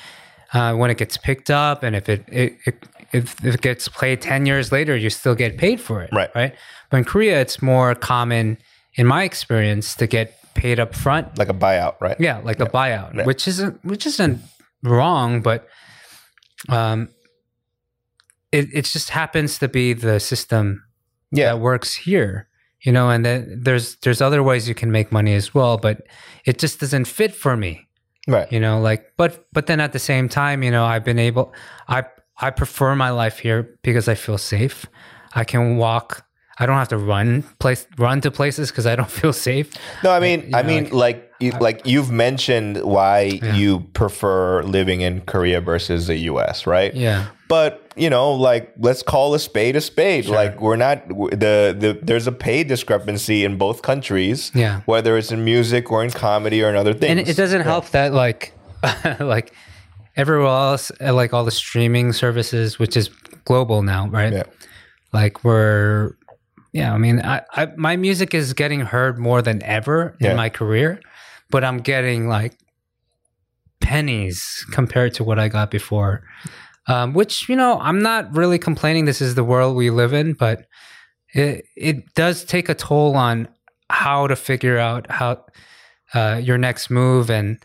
[0.53, 2.83] uh, when it gets picked up and if it, it, it
[3.13, 6.29] if it gets played 10 years later you still get paid for it Right.
[6.35, 6.55] right
[6.89, 8.57] but in korea it's more common
[8.95, 12.19] in my experience to get paid up front like a buyout, right?
[12.19, 13.25] yeah like a buyout Yeah.
[13.25, 14.41] which isn't which isn't
[14.83, 15.67] wrong but
[16.69, 17.09] um
[18.51, 20.83] it, it just happens to be the system
[21.31, 21.47] Yeah.
[21.53, 22.47] that works here
[22.81, 26.01] you know and then there's there's other ways you can make money as well but
[26.45, 27.86] it just doesn't fit for me
[28.27, 28.51] right.
[28.51, 31.53] you know like but but then at the same time you know i've been able
[31.87, 32.03] i
[32.39, 34.85] i prefer my life here because i feel safe.
[35.35, 36.25] I can walk.
[36.59, 39.73] I don't have to run place run to places because i don't feel safe.
[40.03, 44.63] No, I mean, you I know, mean, like, you, like you've mentioned why you prefer
[44.63, 46.93] living in Korea versus the U.S., right?
[46.95, 50.25] yeah But you know, like, let's call a spade a spade.
[50.27, 54.51] Like, we're not the the there's a pay discrepancy in both countries.
[54.53, 54.81] Yeah.
[54.85, 57.11] whether it's in music or in comedy or in other things.
[57.11, 58.53] and it doesn't help that like
[59.19, 59.51] like
[60.15, 63.09] everywhere else uh, like all the streaming services which is
[63.45, 64.43] global now right Yeah.
[65.13, 66.13] like we're
[66.73, 70.31] yeah i mean I, I my music is getting heard more than ever Yeah.
[70.31, 70.99] in my career
[71.49, 72.57] but i'm getting like
[73.79, 76.23] pennies compared to what i got before.
[76.89, 80.33] Um, which you know i'm not really complaining this is the world we live in
[80.33, 80.65] but
[81.33, 83.49] it it does take a toll on
[83.89, 85.43] how to figure out how
[86.13, 87.61] uh, your next move and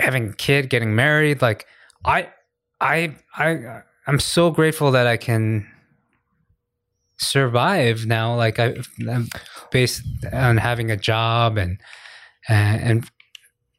[0.00, 1.66] having a kid getting married like
[2.04, 2.28] i
[2.80, 5.64] i i i'm so grateful that i can
[7.22, 8.34] survive now.
[8.36, 8.76] Like I,
[9.08, 9.28] i'm
[9.70, 11.78] based on having a job and
[12.48, 13.10] and, and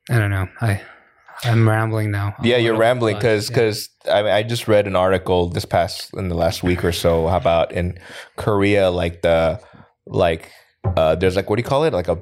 [0.10, 0.82] i don't know i
[1.44, 3.56] i'm rambling now a Yeah, you're rambling but, because yeah.
[3.56, 6.92] because I mean, I just read an article this past in the last week or
[6.92, 7.98] so how about in
[8.38, 9.60] Korea like the
[10.06, 10.52] like
[10.98, 12.18] uh there's like what do you call it like a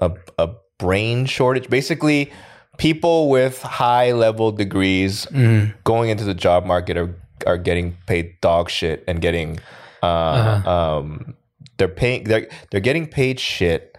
[0.00, 2.30] a, a brain shortage basically
[2.78, 5.74] people with high level degrees Mhm.
[5.84, 7.14] going into the job market are
[7.46, 9.58] are getting paid dog shit and getting
[10.02, 10.98] uh, Uh-huh.
[10.98, 11.34] um
[11.78, 13.93] they're paying they're they're getting paid shit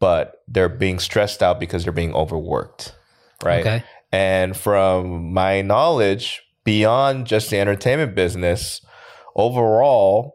[0.00, 2.94] but they're being stressed out because they're being overworked
[3.42, 8.80] right okay and from my knowledge, beyond just the entertainment business,
[9.36, 10.34] overall,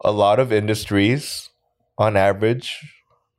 [0.00, 1.50] a lot of industries,
[1.98, 2.78] on average,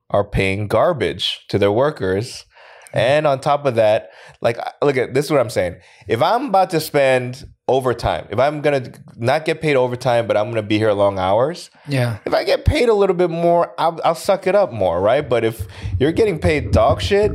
[0.10, 2.46] are paying garbage to their workers.
[2.88, 2.98] Mm-hmm.
[2.98, 5.78] And on top of that, like, look at this is what I'm saying.
[6.08, 10.36] If I'm about to spend overtime, if I'm going to not get paid overtime, but
[10.36, 12.18] I'm going to be here long hours, yeah.
[12.26, 15.28] if I get paid a little bit more, I'll, I'll suck it up more, right?
[15.28, 15.66] But if
[16.00, 17.32] you're getting paid dog shit,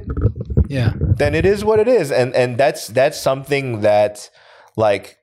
[0.68, 0.92] yeah.
[0.96, 2.12] then it is what it is.
[2.12, 4.30] And and that's that's something that
[4.76, 5.18] like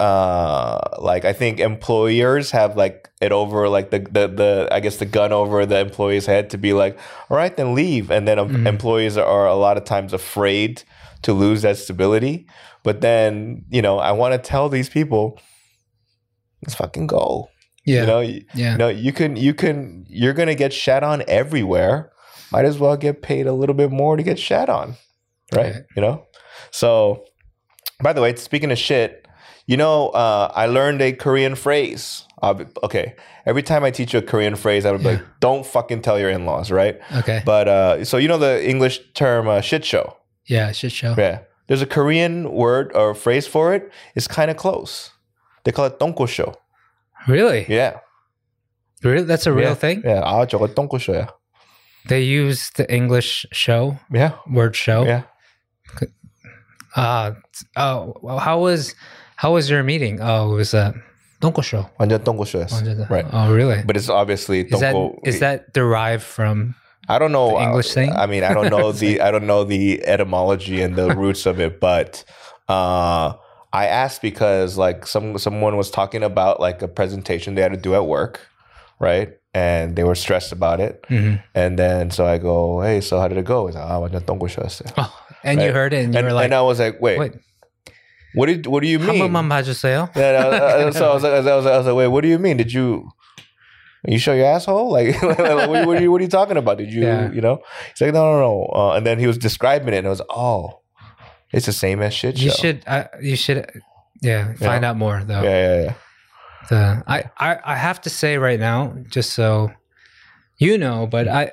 [0.00, 4.96] uh like i think employers have like it over like the the, the i guess
[4.96, 6.98] the gun over the employee's head to be like
[7.30, 8.10] all right then leave.
[8.10, 10.82] And then um, employees are a lot of times afraid
[11.22, 12.46] to lose that stability
[12.82, 15.38] but then you know i want to tell these people
[16.62, 17.48] let's fucking go.
[17.84, 18.00] Yeah.
[18.02, 18.72] you know you, yeah.
[18.72, 22.12] you know you can you can you're gonna get shat on everywhere.
[22.52, 24.96] Might as well get paid a little bit more to get shat on
[25.54, 25.82] right, Right.
[25.96, 26.26] you know?
[26.70, 27.24] So
[28.02, 29.26] by the way speaking of shit
[29.66, 32.24] you know uh, i learned a korean phrase.
[32.42, 33.14] Be- okay
[33.46, 36.18] every time i teach you a korean phrase i would be like don't fucking tell
[36.18, 37.00] your in-laws right?
[37.16, 37.42] Okay.
[37.46, 40.16] But uh, so you know the english term uh, shit show?
[40.46, 41.14] Yeah shit show.
[41.16, 45.11] Yeah there's a korean word or phrase for it it's kind of close
[45.63, 46.55] they call it tonko show
[47.27, 47.99] really yeah
[49.03, 49.75] really that's a real yeah.
[49.75, 51.29] thing yeah 아 저거 똥꼬쇼야
[52.07, 55.23] they use the english show yeah word show yeah
[56.97, 57.33] Uh,
[57.75, 58.95] oh, well, how was
[59.35, 60.19] how was your meeting?
[60.19, 60.93] Oh, it was uh,
[61.39, 61.87] Donkosho.
[61.99, 63.07] 완전 똥꼬쇼였어.
[63.07, 63.25] Right.
[63.31, 63.83] Oh, really?
[63.85, 65.19] But it's obviously is that 똥꼬.
[65.23, 66.73] is that derived from?
[67.08, 68.12] I don't know the uh, English thing.
[68.12, 71.60] I mean, I don't know the I don't know the etymology and the roots of
[71.60, 72.24] it, but
[72.68, 73.34] uh,
[73.72, 77.78] I asked because like some someone was talking about like a presentation they had to
[77.78, 78.46] do at work,
[79.00, 79.32] right?
[79.54, 81.04] And they were stressed about it.
[81.08, 81.36] Mm-hmm.
[81.54, 83.66] And then so I go, hey, so how did it go?
[83.66, 84.02] He's like, oh,
[84.96, 85.12] oh
[85.44, 85.66] and right?
[85.66, 87.18] you heard it, and, and, like, and I was like, wait.
[87.18, 87.32] wait.
[88.34, 89.08] What did what do you mean?
[90.16, 92.22] yeah, uh, uh, so I was, like, I was like, I was like, wait, what
[92.22, 92.56] do you mean?
[92.56, 93.10] Did you
[94.08, 94.90] you show your asshole?
[94.96, 96.78] Like, like, what, what, are you, what are you talking about?
[96.78, 97.30] Did you, Yeah.
[97.32, 97.62] you know?
[97.90, 98.70] He's like, no, no, no.
[98.74, 100.80] Uh, and then he was describing it, and I was, oh,
[101.52, 102.44] it's the same as shit show.
[102.46, 102.82] You should.
[102.86, 103.70] Uh, you should.
[104.22, 105.42] Yeah, find out more though.
[105.42, 105.94] Yeah, yeah, yeah.
[106.70, 109.72] The, I, I I have to say right now, just so
[110.58, 111.50] you know, but I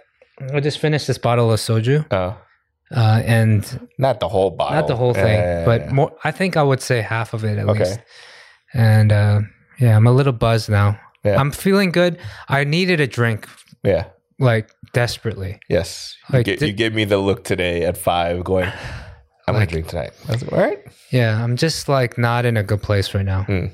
[0.53, 2.35] I just finished this bottle of soju, Uh,
[2.95, 4.75] uh, and not the whole bottle.
[4.77, 6.11] not the whole thing, yeah, yeah, but more.
[6.23, 7.79] I think I would say half of it at Okay.
[7.85, 7.99] least.
[8.73, 9.41] And uh,
[9.79, 10.99] yeah, I'm a little buzzed now.
[11.23, 11.39] Yeah.
[11.39, 12.17] I'm feeling good.
[12.47, 13.47] I needed a drink
[13.83, 14.05] yeah.
[14.39, 15.59] like desperately.
[15.69, 16.15] Yes.
[16.29, 18.65] You, Like, did- you gave me the look today at five, going,
[19.47, 20.11] I'm Like- gonna drink tonight.
[20.27, 20.79] I was like, all right.
[21.11, 23.43] Yeah, I'm just like not in a good place right now.
[23.49, 23.71] Mm.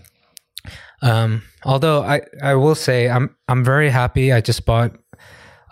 [1.01, 4.31] Um, although I, I will say I'm I'm very happy.
[4.33, 4.95] I just bought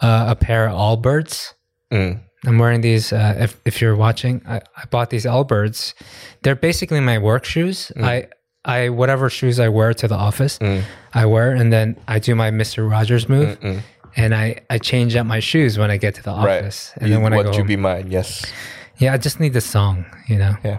[0.02, 1.54] uh, a pair of Allbirds.
[1.92, 2.22] Mm.
[2.46, 3.14] I'm wearing these.
[3.14, 5.94] Uh, if if you're watching, I, I bought these Allbirds.
[6.44, 7.92] They're basically my work shoes.
[7.98, 8.28] I
[8.66, 10.84] I whatever shoes I wear to the office, Mm.
[11.14, 13.82] I wear, and then I do my Mister Rogers move, Mm.
[14.16, 16.62] and I I change out my shoes when I get to the Right.
[16.64, 18.08] office, and You- then when I what go you be mine?
[18.10, 18.46] Yes.
[18.98, 20.56] yeah, I just need the song, you know.
[20.64, 20.78] Yeah.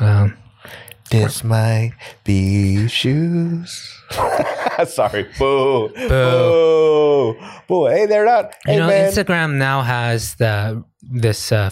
[0.00, 0.36] Um,
[1.10, 1.92] This might
[2.24, 3.70] be shoes.
[4.86, 5.26] Sorry.
[5.38, 5.88] Boo.
[6.08, 7.36] Boo.
[7.68, 7.86] Boo.
[7.86, 8.54] Hey, they're not.
[8.64, 9.10] Hey, you know, man.
[9.10, 11.70] Instagram now has the this uh,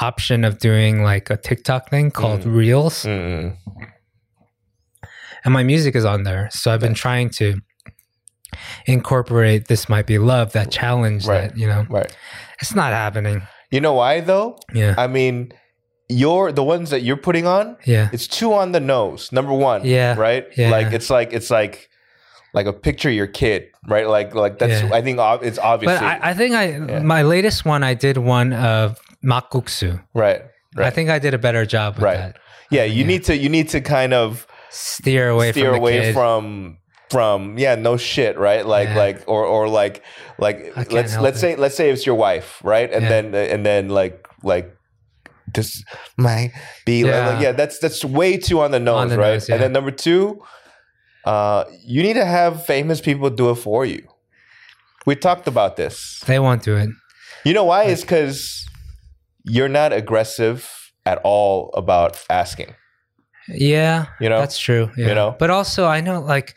[0.00, 2.54] option of doing like a TikTok thing called Mm.
[2.56, 3.56] Reels, Mm-mm.
[5.44, 6.48] And my music is on there.
[6.52, 7.60] So I've been trying to
[8.86, 11.26] incorporate "This Might Be Love" that challenge.
[11.26, 11.48] Right.
[11.50, 12.14] That you know, Right.
[12.60, 13.42] it's not happening.
[13.70, 14.58] You know why, though?
[14.72, 15.52] Yeah, I mean,
[16.08, 19.84] you're the ones that you're putting on, yeah, it's too on the nose, number one.
[19.84, 20.14] Yeah.
[20.16, 20.46] Right?
[20.56, 20.70] Yeah.
[20.70, 21.88] Like, it's like, it's like,
[22.52, 24.06] like a picture of your kid, right?
[24.06, 24.94] Like, like that's, Yeah.
[24.94, 28.52] I think it's obviously, but I, I think I my latest one I did one
[28.52, 30.00] of makguksu.
[30.14, 30.42] right.
[30.76, 30.86] Right.
[30.86, 32.16] I think I did a better job with Right.
[32.18, 32.36] that.
[32.70, 32.82] yeah.
[32.84, 36.14] You need to, you need to kind of, Steer away steer from the away kid.
[36.14, 36.78] from
[37.10, 38.96] from yeah no shit right like Yeah.
[38.96, 40.02] like or or like
[40.38, 41.40] like let's let's it.
[41.40, 43.08] say let's say it's your wife right and Yeah.
[43.08, 44.74] then and then like like
[45.54, 45.84] this
[46.16, 46.50] my
[46.86, 47.28] be like- Yeah.
[47.28, 49.90] like, yeah that's that's way too on the nose the right nose, and then number
[49.92, 50.42] two
[51.24, 54.02] uh you need to have famous people do it for you
[55.06, 56.88] we talked about this they won't do it.
[57.44, 58.66] you know why it's because
[59.44, 60.68] you're not aggressive
[61.06, 62.74] at all about asking
[63.48, 64.38] Yeah, You know?
[64.40, 64.90] that's true.
[64.96, 65.14] Yeah.
[65.14, 65.36] know?
[65.38, 66.54] but also I know like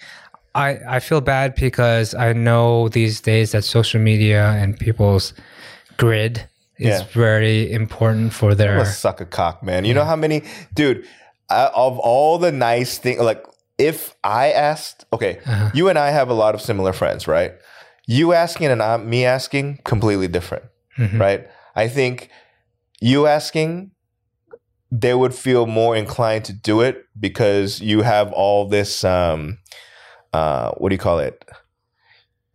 [0.56, 5.34] I I feel bad because I know these days that social media and people's
[5.97, 6.47] grid
[6.78, 7.04] is Yeah.
[7.13, 8.86] very important for I'm their.
[8.86, 9.84] suck a cock, man.
[9.86, 11.06] You know how many, dude,
[11.50, 13.43] uh, of all the nice things, like
[13.78, 15.69] if I asked, okay, Uh-huh.
[15.73, 17.54] you and I have a lot of similar friends, right?
[18.08, 20.65] You asking and I, me asking, completely different,
[20.97, 21.19] Mhm.
[21.19, 21.47] right?
[21.76, 22.30] I think
[23.02, 23.91] you asking,
[24.91, 29.58] they would feel more inclined to do it because you have all this, um,
[30.34, 31.43] uh, what do you call it?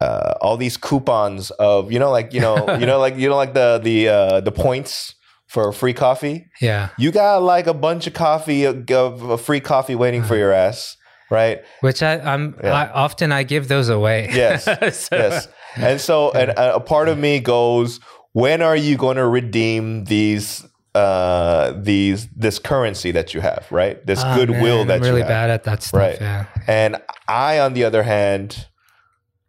[0.01, 3.37] Uh, all these coupons of you know like you know you know like you know
[3.37, 5.15] like the the uh, the points
[5.47, 9.95] for free coffee Yeah, you got like a bunch of coffee of of free coffee
[9.95, 10.97] waiting for your ass
[11.31, 12.73] right which I I'm Yeah.
[12.73, 14.29] I, often I give those away.
[14.33, 14.65] Yes.
[15.07, 18.01] So- yes and so and a a part of me goes
[18.33, 24.05] when are you going to redeem these uh these this currency that you have right
[24.07, 25.99] this Oh, goodwill man, that I'm really you have bad at that stuff.
[25.99, 26.21] Right.
[26.21, 28.67] Yeah, and i on the other hand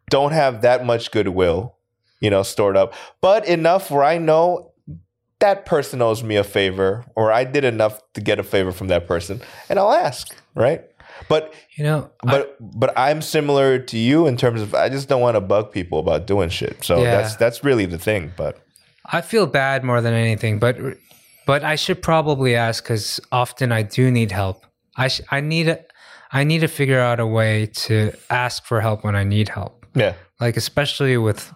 [0.10, 1.76] don't have that much goodwill
[2.22, 4.72] you know stored up but enough where i know
[5.40, 8.88] that person owes me a favor or i did enough to get a favor from
[8.88, 10.86] that person and i'll ask right
[11.28, 15.10] but you know, I- but but i'm similar to you in terms of i just
[15.10, 17.18] don't want to bug people about doing shit so Yeah.
[17.18, 18.60] that's that's really the thing but
[19.06, 20.78] I feel bad more than anything, but
[21.46, 24.66] but I should probably ask because often I do need help.
[24.96, 25.80] I sh- I need a,
[26.32, 29.86] I need to figure out a way to ask for help when I need help.
[29.96, 31.54] yeah Like especially with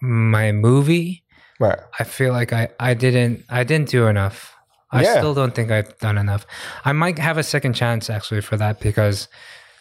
[0.00, 1.24] my movie,
[1.60, 4.52] right I feel like I I didn't I didn't do enough.
[4.92, 5.18] I Yeah.
[5.18, 6.46] still don't think I've done enough.
[6.84, 9.28] I might have a second chance actually for that because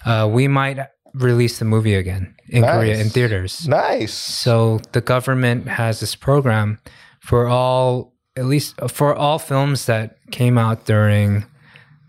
[0.06, 0.80] uh, we might
[1.14, 3.68] release the movie again in Korea in theaters.
[3.68, 6.80] nice So the government has this program
[7.22, 11.46] for all, at least for all films that came out during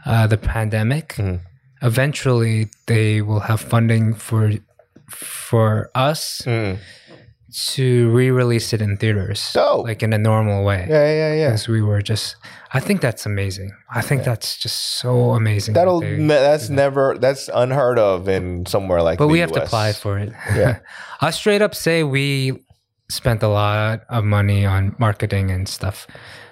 [0.05, 1.14] uh, the pandemic.
[1.16, 1.41] Mhm.
[1.83, 4.51] eventually they will have funding for
[5.11, 6.79] for us Mm.
[7.74, 9.85] to re-release it in theaters, Dope.
[9.87, 10.87] like in a normal way.
[10.89, 11.49] Yeah, yeah, yeah.
[11.49, 12.37] Because we were just,
[12.72, 13.70] I think that's amazing.
[13.95, 15.74] I think that's just so amazing.
[15.74, 19.18] that That'll they- ne- that's never that's unheard of in somewhere like.
[19.18, 20.33] but we have to apply for it.
[20.55, 20.79] Yeah.
[21.20, 22.53] I straight up say we
[23.09, 26.07] spent a lot of money on marketing and stuff.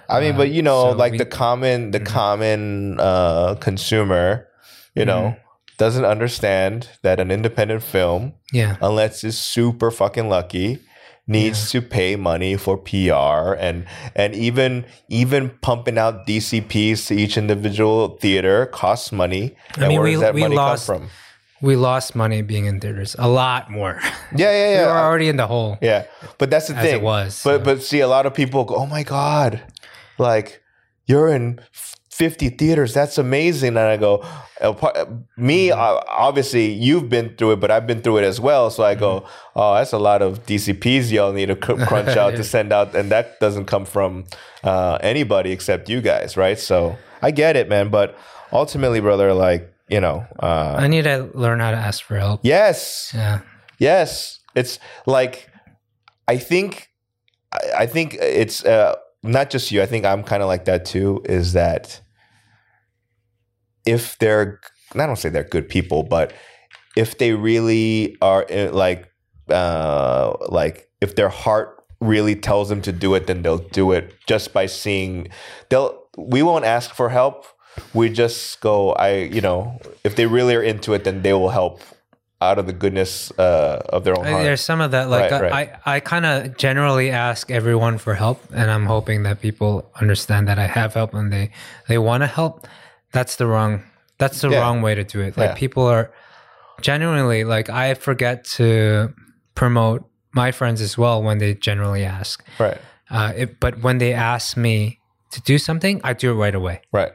[0.08, 2.06] I mean, Uh, but you know, so like we- the common the Mhm.
[2.06, 4.46] common uh, consumer,
[4.94, 5.40] you know, Mm-hmm.
[5.78, 8.76] doesn't understand that an independent film, Yeah.
[8.80, 10.78] unless it's super fucking lucky,
[11.26, 17.36] needs to pay money for PR and and even even pumping out DCPs to each
[17.38, 19.56] individual theater costs money.
[19.76, 21.10] I And mean, where we- does that we money lost- come from?
[21.64, 23.98] We lost money being in theaters, a lot more.
[24.36, 24.80] Yeah, yeah, yeah.
[24.86, 26.04] we were already in the hole Yeah,
[26.38, 26.94] but that's the thing.
[26.96, 27.42] it was.
[27.42, 27.64] But so.
[27.64, 29.62] but see, a lot of people go, "Oh my god,
[30.18, 30.60] like
[31.06, 31.60] you're in
[32.10, 32.92] fifty theaters.
[32.94, 34.22] That's amazing." And I go,
[34.60, 35.06] uh,
[35.36, 36.04] "Me, Mm-hmm.
[36.08, 39.20] obviously, you've been through it, but I've been through it as well." So I go,
[39.20, 39.58] Mm-hmm.
[39.60, 43.10] "Oh, that's a lot of DCPs y'all need to crunch out to send out, and
[43.10, 44.24] that doesn't come from
[44.62, 47.88] uh, anybody except you guys, right?" So I get it, man.
[47.88, 48.16] But
[48.52, 52.40] ultimately, brother, like you know, uh, I need to learn how to ask for help.
[52.42, 53.40] yes, Yeah.
[53.78, 55.50] Yes, it's like
[56.28, 56.88] I think
[57.52, 59.82] I I think it's uh, not just you.
[59.82, 61.22] I think I'm kind of like that too.
[61.24, 62.00] Is that
[63.84, 64.60] if they're
[64.94, 66.32] I don't say they're good people, but
[66.96, 69.10] if they really are uh, like
[69.50, 74.14] uh, like if their heart really tells them to do it, then they'll do it
[74.26, 75.28] just by seeing.
[75.68, 77.46] They'll we won't ask for help.
[77.92, 78.92] We just go.
[78.92, 81.80] I you know if they really are into it, then they will help
[82.40, 84.42] out of the goodness uh, of their own heart.
[84.44, 85.08] There's some of that.
[85.08, 85.72] Like Right, I, right.
[85.86, 90.46] I, I kind of generally ask everyone for help, and I'm hoping that people understand
[90.48, 91.50] that I have help and they
[91.88, 92.66] they want to help.
[93.12, 93.82] That's the wrong.
[94.18, 94.60] That's the Yeah.
[94.60, 95.36] wrong way to do it.
[95.36, 95.54] Like Yeah.
[95.54, 96.12] people are
[96.80, 99.12] genuinely like I forget to
[99.54, 102.44] promote my friends as well when they generally ask.
[102.58, 102.78] right,
[103.10, 104.98] Uh, it, but when they ask me
[105.30, 107.12] to do something, I do it right away, right,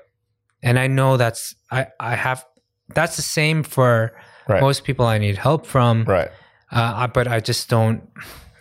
[0.64, 2.46] and I know that's I I have.
[2.96, 4.12] That's the same for
[4.48, 6.04] right, most people I need help from.
[6.06, 6.30] right.
[6.72, 8.02] Uh, I- but I just don't.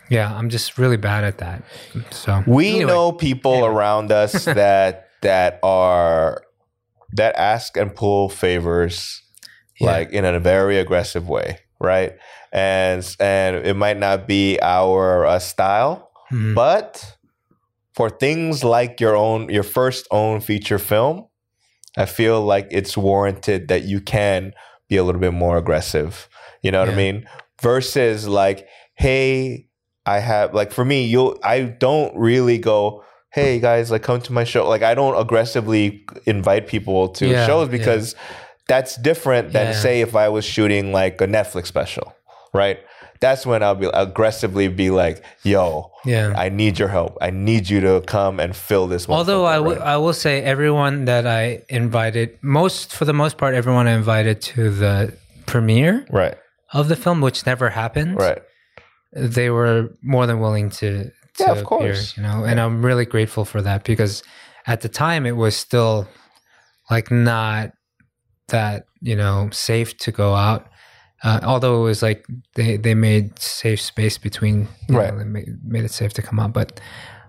[0.09, 1.61] Yeah, I'm just really bad at that.
[2.11, 6.41] So We anyway, know people around us that that are
[7.13, 9.21] that ask and pull favors
[9.79, 9.91] Yeah.
[9.91, 12.13] like in a very aggressive way, right?
[12.51, 16.55] And and it might not be our uh, style, Mhm.
[16.55, 17.15] but
[17.93, 21.27] for things like your own your first own feature film,
[21.97, 24.53] I feel like it's warranted that you can
[24.87, 26.27] be a little bit more aggressive.
[26.61, 27.27] You know what I mean?
[27.61, 29.67] Versus like, hey,
[30.05, 34.33] I have like for me, you I don't really go, hey guys, like come to
[34.33, 34.67] my show.
[34.67, 37.77] Like I don't aggressively invite people to Yeah, shows yeah.
[37.77, 38.15] because
[38.67, 39.73] that's different than Yeah.
[39.79, 42.13] say if I was shooting like a Netflix special,
[42.53, 42.79] right?
[43.21, 46.33] That's when I'll be aggressively be like, yo, yeah.
[46.37, 47.17] I need your help.
[47.19, 49.09] I need you to come and fill this.
[49.09, 49.81] Although I will, right?
[49.81, 54.41] I will say everyone that I invited, most for the most part, everyone I invited
[54.53, 55.13] to the
[55.47, 56.37] premiere right,
[56.73, 58.15] of the film, which never happened.
[58.17, 58.41] right,
[59.11, 61.05] They were more than willing to.
[61.05, 62.15] to Yeah, of appear, course.
[62.15, 64.23] you know, and I'm really grateful for that because
[64.65, 66.07] at the time it was still
[66.89, 67.71] like not
[68.47, 70.68] that you know safe to go out.
[71.23, 75.11] Uh, although it was like they, they made safe space between, Right.
[75.11, 76.53] know, they made, made it safe to come out.
[76.53, 76.79] But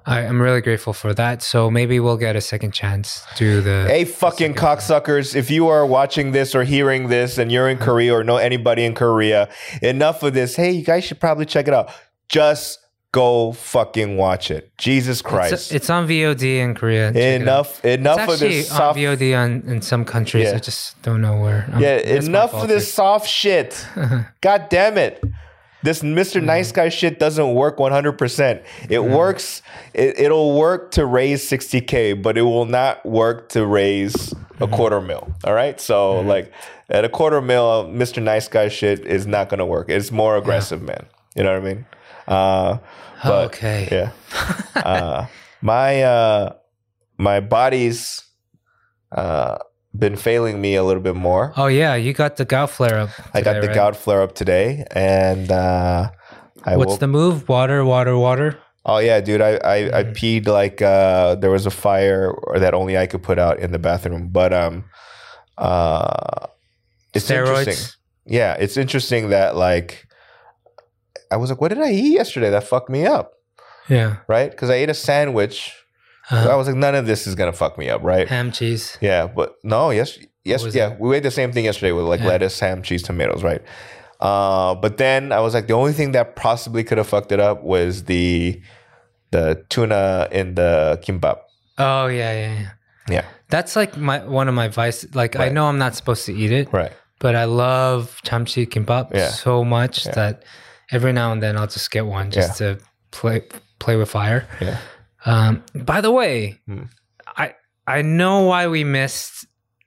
[0.06, 1.42] I, I'm really grateful for that.
[1.42, 3.86] So maybe we'll get a second chance to the.
[3.88, 5.34] Hey, fucking cocksuckers!
[5.34, 8.84] If you are watching this or hearing this, and you're in Korea or know anybody
[8.84, 9.48] in Korea,
[9.82, 10.56] enough of this.
[10.56, 11.90] Hey, you guys should probably check it out.
[12.28, 12.78] Just
[13.12, 14.76] go fucking watch it.
[14.78, 15.52] Jesus Christ!
[15.52, 17.12] It's, it's on VOD in Korea.
[17.12, 18.98] Check it enough, enough It's of this on soft.
[18.98, 20.44] VOD on, in some countries.
[20.44, 20.56] Yeah.
[20.56, 21.68] I just don't know where.
[21.72, 23.86] Um, Yeah, enough of this soft shit.
[24.40, 25.22] God damn it.
[25.82, 26.42] This Mr.
[26.42, 28.62] Nice Guy shit doesn't work 100%.
[28.90, 29.62] It works,
[29.94, 35.00] it, it'll work to raise 60K, but it will not work to raise a quarter
[35.00, 35.34] mil.
[35.42, 35.80] All right.
[35.80, 36.52] So, like,
[36.90, 38.22] at a quarter mil, Mr.
[38.22, 39.88] Nice Guy shit is not going to work.
[39.88, 41.06] It's more aggressive, man.
[41.34, 41.86] You know what I mean?
[42.30, 42.78] Uh,
[43.22, 43.88] but, Okay.
[43.90, 44.12] Yeah.
[44.76, 45.26] uh,
[45.60, 46.52] my, uh,
[47.18, 48.22] my body's,
[49.12, 49.58] uh,
[49.92, 51.52] been failing me a little bit more.
[51.56, 53.10] Oh yeah, you got the gout flare up.
[53.34, 53.74] I got the right?
[53.74, 56.10] gout flare up today, and uh,
[56.64, 57.00] I What's woke.
[57.00, 57.48] the move?
[57.48, 58.56] Water, water, water.
[58.86, 59.40] oh yeah, dude!
[59.40, 60.12] I I, I Mm-hmm.
[60.14, 63.80] peed like uh, there was a fire that only I could put out in the
[63.80, 64.28] bathroom.
[64.30, 64.84] But um,
[65.58, 66.46] uh,
[67.12, 67.76] it's interesting.
[68.26, 70.06] Yeah, it's interesting that like
[71.30, 73.32] I was like, what did I eat yesterday that fucked me up?
[73.88, 74.16] Yeah.
[74.28, 74.50] Right?
[74.50, 75.72] Because I ate a sandwich.
[76.30, 78.28] I Uh, was like, none of this is gonna fuck me up, right?
[78.28, 78.96] ham cheese.
[79.00, 81.00] Yeah, but no, yes, yes, yeah, it?
[81.00, 82.28] we ate the same thing yesterday with like Yeah.
[82.28, 83.62] lettuce, ham, cheese, tomatoes, right?
[84.20, 87.40] Uh, but then I was like, the only thing that possibly could have fucked it
[87.40, 88.60] up was the
[89.32, 91.38] the tuna in the kimbap.
[91.78, 92.68] Oh yeah, yeah, yeah.
[93.08, 95.14] Yeah, That's like my one of my vices.
[95.14, 96.92] Like I know I'm not supposed to eat it, right.
[97.18, 99.28] but I love chamchi kimbap Yeah.
[99.30, 100.12] so much Yeah.
[100.12, 100.42] that
[100.90, 102.78] every now and then I'll just get one just to
[103.10, 103.42] play
[103.78, 104.46] play with fire.
[104.60, 104.78] Yeah.
[105.24, 106.84] Um, by the way, Hmm.
[107.26, 107.54] I
[107.86, 109.46] I know why we missed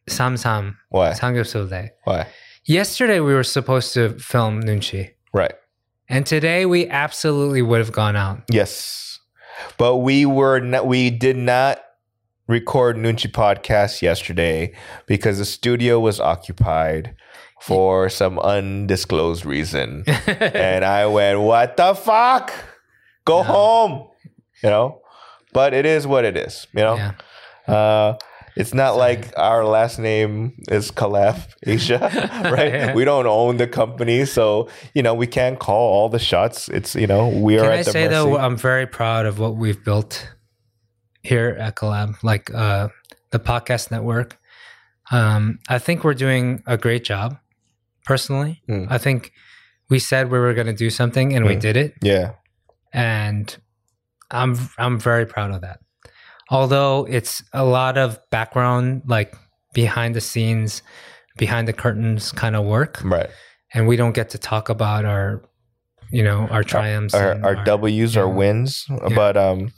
[0.10, 1.12] Samsam Why?
[1.12, 1.91] Samgyeopsal Day.
[2.04, 2.28] Why?
[2.66, 5.54] Yesterday we were supposed to film Noonchi, Right.
[6.10, 8.41] and today we absolutely would have gone out.
[8.49, 9.20] Yes,
[9.78, 10.88] but we were not.
[10.88, 11.82] We did not
[12.47, 14.74] record Noonchi podcast yesterday
[15.08, 17.16] because the studio was occupied
[17.68, 22.51] for some undisclosed reason, and I went, "What the fuck?
[23.26, 23.43] Go Yeah.
[23.45, 24.07] home,"
[24.64, 24.99] you know.
[25.53, 26.95] But it is what it is, you know.
[26.95, 27.14] yeah.
[27.74, 28.18] Uh,
[28.55, 28.99] it's not Sorry.
[29.16, 31.99] like our last name is Collab Asia,
[32.51, 32.74] right?
[32.74, 32.93] Yeah.
[32.93, 36.70] We don't own the company, so you know we can't call all the shots.
[36.70, 38.14] It's you know we are Can at I the say mercy.
[38.16, 40.28] though, I'm very proud of what we've built
[41.24, 42.89] here at Collab, like uh,
[43.32, 44.38] the podcast network.
[45.11, 47.38] Um, I think we're doing a great job.
[48.06, 48.88] Personally, Mm.
[48.89, 49.32] I think
[49.89, 51.60] we said we were going to do something and we Mm.
[51.62, 52.32] did it, yeah,
[52.91, 53.56] and
[54.32, 55.80] I'm I'm very proud of that.
[56.49, 59.36] Although it's a lot of background, like
[59.74, 60.82] behind the scenes,
[61.38, 63.30] behind the curtains kind of work, right.
[63.74, 65.41] and we don't get to talk about our,
[66.12, 68.34] you know, our triumphs, Our, and our W's, our yeah.
[68.34, 68.86] wins,
[69.16, 69.72] but um,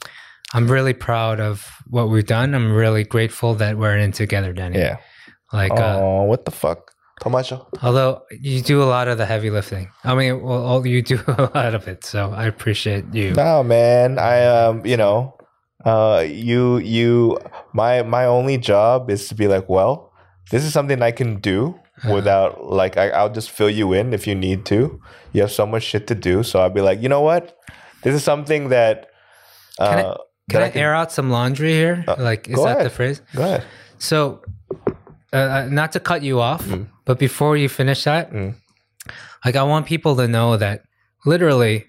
[0.52, 2.54] I'm really proud of what we've done.
[2.54, 4.78] I'm really grateful that we're in together, Danny.
[4.78, 4.96] yeah.
[5.52, 6.90] Like, Oh, uh, what the fuck,
[7.20, 7.66] Tomacho?
[7.82, 9.88] although you do a lot of the heavy lifting.
[10.04, 12.04] I mean, well, all- you do a lot of it.
[12.04, 13.32] So I appreciate you.
[13.32, 14.18] No, man.
[14.18, 15.34] I um, you know,
[15.84, 17.38] uh, you you
[17.72, 20.12] my my only job is to be like, well,
[20.50, 22.12] this is something I can do Uh-huh.
[22.14, 25.00] without like I, I'll just fill you in if you need to.
[25.32, 27.56] You have so much shit to do, so I'll be like, you know what,
[28.04, 29.08] this is something that.
[29.80, 30.16] Uh, Can I-
[30.52, 32.04] Can that I, air out some laundry here?
[32.06, 33.20] Uh, like, is that the phrase?
[33.34, 33.64] Go ahead.
[33.98, 34.44] So,
[35.32, 36.86] uh, uh, not to cut you off, Mm.
[37.06, 38.54] But before you finish that, Mm.
[39.44, 40.82] like, I want people to know that
[41.24, 41.86] literally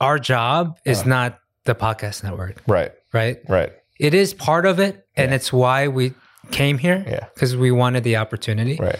[0.00, 1.06] our job is Uh.
[1.08, 2.92] not the podcast network, Right.
[3.12, 3.38] right?
[3.48, 3.72] Right.
[3.98, 5.34] It is part of it, and Yeah.
[5.36, 6.14] it's why we
[6.50, 7.26] came here Yeah.
[7.34, 8.76] because we wanted the opportunity.
[8.80, 8.98] Right.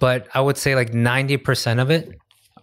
[0.00, 2.18] But I would say like ninety percent of it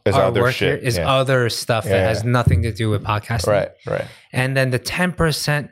[0.06, 0.80] is our other work shit.
[0.80, 1.10] here is yeah.
[1.10, 3.48] other stuff that has nothing to do with podcasting.
[3.48, 3.70] right.
[3.88, 4.06] Right.
[4.34, 5.72] And then the ten percent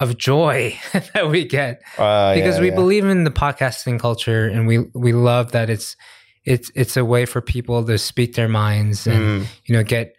[0.00, 0.76] of joy
[1.14, 2.74] that we get Uh, because yeah, we yeah.
[2.74, 5.96] believe in the podcasting culture and we we love that it's
[6.44, 10.14] it's it's a way for people to speak their minds and Mm, you know get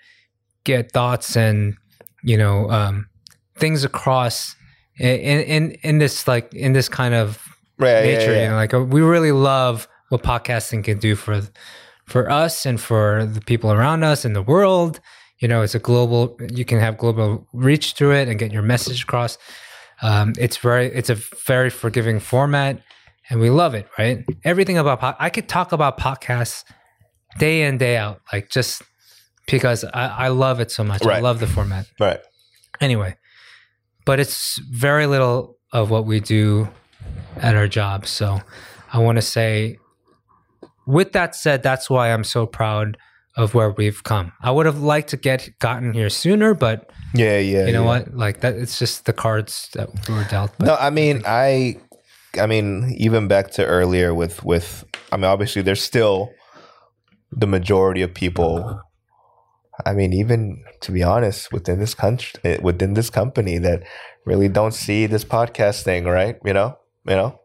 [0.63, 1.75] get thoughts and
[2.23, 3.07] you know um,
[3.57, 4.55] things across
[4.97, 7.39] in in in this like in this kind of
[7.77, 8.03] right.
[8.03, 11.41] nature yeah, you know like uh, we really love what podcasting can do for
[12.07, 14.99] for us and for the people around us in the world
[15.39, 18.61] you know it's a global you can have global reach through it and get your
[18.63, 19.37] message across
[20.01, 22.81] um, it's very it's a very forgiving format
[23.29, 24.25] and we love it right?
[24.43, 26.63] Everything about pod- i could talk about podcasts
[27.37, 28.81] day in day out like just
[29.47, 31.05] because i, I love it so much.
[31.05, 31.87] I love the format.
[31.99, 32.19] Right.
[32.81, 33.15] anyway
[34.05, 36.69] but it's very little of what we do
[37.37, 38.39] at our job so
[38.93, 39.77] i want to say
[40.85, 42.97] with that said that's why i'm so proud
[43.37, 44.31] of where we've come.
[44.41, 47.39] I would have liked to get gotten here sooner but Yeah.
[47.39, 47.65] Yeah.
[47.65, 48.03] you know yeah.
[48.03, 51.77] what like that it's just the cards that were dealt but no, I mean, I,
[52.39, 56.31] I mean, even back to earlier with with, I mean, obviously, there's still
[57.31, 58.81] the majority of people.
[59.85, 63.83] I mean, even to be honest, within this country, eh, within this company, that
[64.25, 66.37] really don't see this podcast thing, right?
[66.45, 67.39] You know, you know,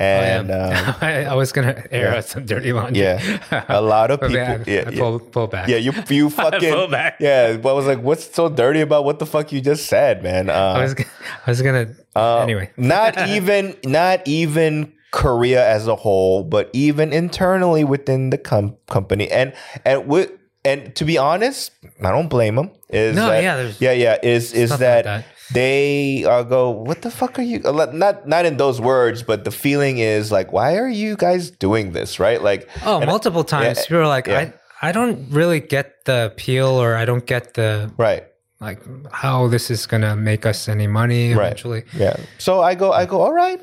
[0.00, 0.88] and oh, yeah.
[0.88, 2.16] um, I, I was gonna air yeah.
[2.18, 3.64] out some dirty laundry Yeah.
[3.68, 6.58] a lot of people, man, yeah, I yeah, pull, pull back yeah, you you I
[6.58, 7.56] pull back yeah.
[7.58, 10.48] But I was like, what's so dirty about what the fuck you just said, man?
[10.48, 11.04] Uh, I was, g-
[11.46, 12.70] I was gonna Uh, anyway.
[12.76, 19.30] not even not even Korea as a whole, but even internally within the com- company,
[19.30, 19.52] and
[19.84, 20.30] and with
[20.64, 21.72] and to be honest,
[22.02, 22.70] I don't blame them.
[22.90, 24.16] Is No, that- yeah, yeah, yeah.
[24.22, 25.24] Is is that, like that.
[25.52, 26.70] They uh, go?
[26.70, 27.60] What the fuck are you?
[27.64, 31.50] uh, Not not in those words, but the feeling is like, why are you guys
[31.50, 32.18] doing this?
[32.20, 32.40] Right?
[32.42, 33.78] Like, Oh, multiple times.
[33.78, 34.50] yeah, People are like, yeah.
[34.82, 38.24] I, I don't really get the appeal, or I don't get the right.
[38.60, 38.80] like
[39.12, 41.46] how this is gonna make us any money Right.
[41.46, 41.84] eventually.
[41.94, 42.16] Yeah.
[42.38, 43.60] So I go, I go, all right,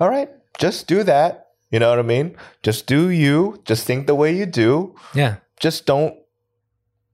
[0.00, 0.28] all right,
[0.58, 1.46] just do that.
[1.70, 2.36] You know what I mean?
[2.62, 3.58] Just do you.
[3.64, 4.94] Just think the way you do.
[5.14, 6.14] Yeah, Just don't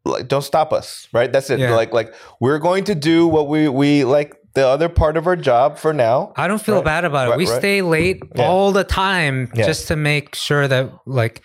[0.08, 1.08] like don't stop us.
[1.12, 1.32] Right?
[1.32, 1.58] That's it.
[1.60, 1.74] Yeah.
[1.74, 5.36] Like like we're going to do what we we like the other part of our
[5.36, 6.32] job for now.
[6.36, 6.84] I don't feel Right.
[6.84, 7.30] bad about it.
[7.30, 7.58] Right, we right.
[7.58, 8.48] stay late Yeah.
[8.48, 9.66] all the time Yeah.
[9.66, 11.42] just to make sure that like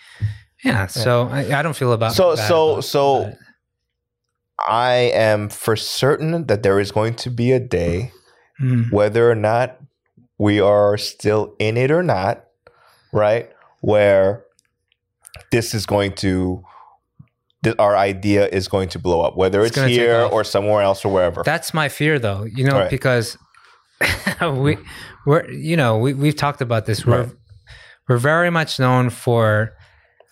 [0.64, 3.38] yeah, so I, I don't feel about So bad so about so it.
[4.66, 8.12] I am for certain that there is going to be a day
[8.62, 8.92] Mm.
[8.92, 9.78] whether or not
[10.38, 12.44] we are still in it or not,
[13.12, 13.50] right?
[13.80, 14.44] Where
[15.50, 16.62] this is going to
[17.64, 21.04] th- our idea is going to blow up, whether It's it's, here or somewhere else
[21.04, 21.42] or wherever.
[21.42, 22.44] That's my fear, though.
[22.44, 22.90] You know, Right.
[22.90, 23.36] because
[24.40, 24.76] we
[25.26, 27.06] we're you know we we've talked about this.
[27.06, 27.32] We're Right.
[28.08, 29.72] we're very much known for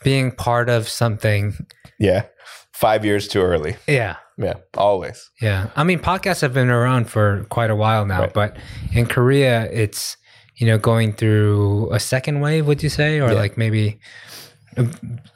[0.05, 1.55] being part of something.
[1.99, 2.25] yeah.
[2.73, 3.77] Five years too early.
[3.87, 4.55] Yeah, Yeah.
[4.77, 5.31] Always.
[5.41, 5.69] yeah.
[5.77, 8.33] I mean, podcasts have been around for quite a while now, Right.
[8.35, 8.57] but
[8.93, 10.17] in Korea, it's
[10.57, 12.67] you know going through a second wave.
[12.67, 13.39] Would you say, or Yeah.
[13.43, 14.01] like maybe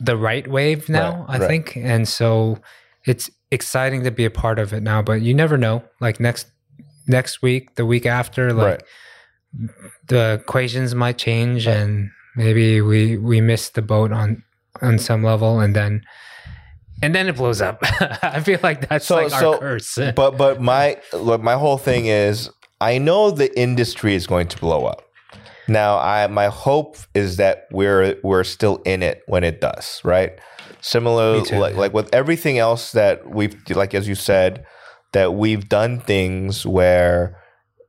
[0.01, 1.25] the right wave now?
[1.29, 1.49] Right, I right.
[1.49, 2.59] think, and so
[3.05, 5.03] it's exciting to be a part of it now.
[5.03, 5.83] But you never know.
[6.01, 6.47] Like next
[7.07, 8.67] next week, the week after, like.
[8.67, 8.83] right.
[10.09, 14.43] the equations might change and maybe we we miss the boat on
[14.83, 16.03] on some level and then
[17.03, 17.79] and then it blows up
[18.23, 21.79] i feel like that's So- like so- our curse But but my look, my whole
[21.79, 22.51] thing is
[22.83, 25.06] I know the industry is going to blow up.
[25.69, 30.39] Now I my hope is that we're we're still in it when it does, right?
[30.81, 34.65] Similar like like with everything else that we've like as you said
[35.13, 37.43] that we've done things where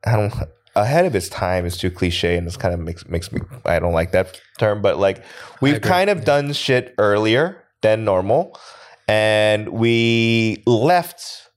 [0.06, 0.34] I don't
[0.76, 3.80] ahead of its time is too cliche and this kind of makes makes me I
[3.80, 5.24] don't like that term, but like
[5.62, 8.58] we've kind of done shit earlier than normal
[9.08, 11.50] and we left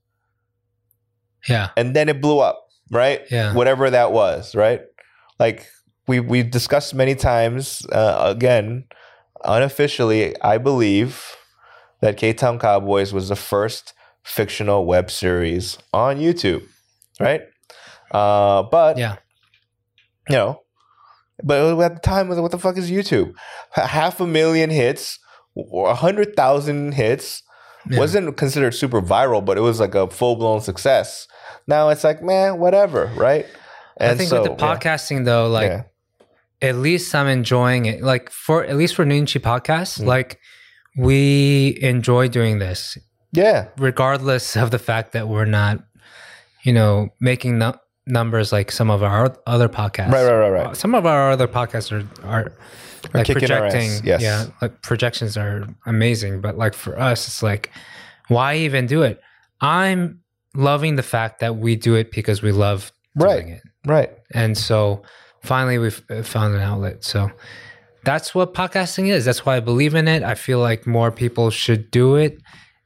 [1.49, 3.23] yeah and then it blew up, right?
[3.31, 3.55] Yeah.
[3.55, 4.83] Whatever that was, right?
[5.39, 5.67] Like
[6.11, 7.87] we we discussed many times.
[7.87, 8.85] Uh, again,
[9.45, 11.25] unofficially, I believe
[12.01, 13.95] that K Town Cowboys was the first
[14.25, 16.63] fictional web series on YouTube,
[17.21, 17.43] right?
[18.11, 19.17] Uh, but yeah
[20.29, 20.61] you know,
[21.43, 23.33] but at the time, what the fuck is YouTube?
[23.73, 25.19] Half a million hits,
[25.57, 27.43] a hundred thousand hits
[27.89, 27.99] Yeah.
[27.99, 31.27] wasn't considered super viral, but it was like a full blown success.
[31.67, 33.47] Now it's like, man, whatever, right?
[34.01, 35.83] i think with the yeah, podcasting though like yeah,
[36.63, 40.07] at least i'm enjoying it like for at least for Noonchi podcast Mm.
[40.07, 40.39] like
[40.97, 42.99] we enjoy doing this
[43.33, 45.79] yeah, regardless of the fact that we're not
[46.65, 50.77] you know making nu- numbers like some of our other podcasts right, right, right, right.
[50.77, 52.53] Some of our other podcasts are are
[53.15, 54.21] like our ass, projecting yes.
[54.21, 57.71] yeah like projections are amazing but like for us it's like
[58.29, 59.21] why even do it
[59.61, 60.21] i'm
[60.55, 63.49] loving the fact that we do it because we love doing Right.
[63.49, 64.11] it Right.
[64.35, 65.03] and so
[65.43, 67.05] finally we've uh, found an outlet.
[67.05, 67.31] So
[68.05, 69.25] that's what podcasting is.
[69.25, 70.23] That's why i believe in it.
[70.23, 72.41] I feel like more people should do it.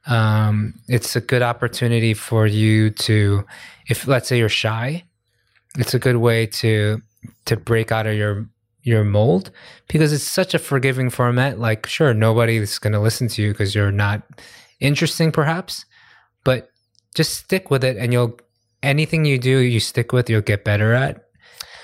[0.07, 3.43] Um, it's a good opportunity for you to
[3.87, 5.03] if let's say you're shy
[5.77, 7.01] it's a good way to
[7.45, 8.47] to break out of your
[8.83, 9.49] your mold
[9.87, 11.59] because it's such a forgiving format.
[11.59, 14.21] Like sure nobody's going to listen to you because you're not
[14.79, 15.85] interesting perhaps
[16.43, 16.69] but
[17.15, 18.37] just stick with it and you'll
[18.83, 21.24] anything you do you stick with you'll get better at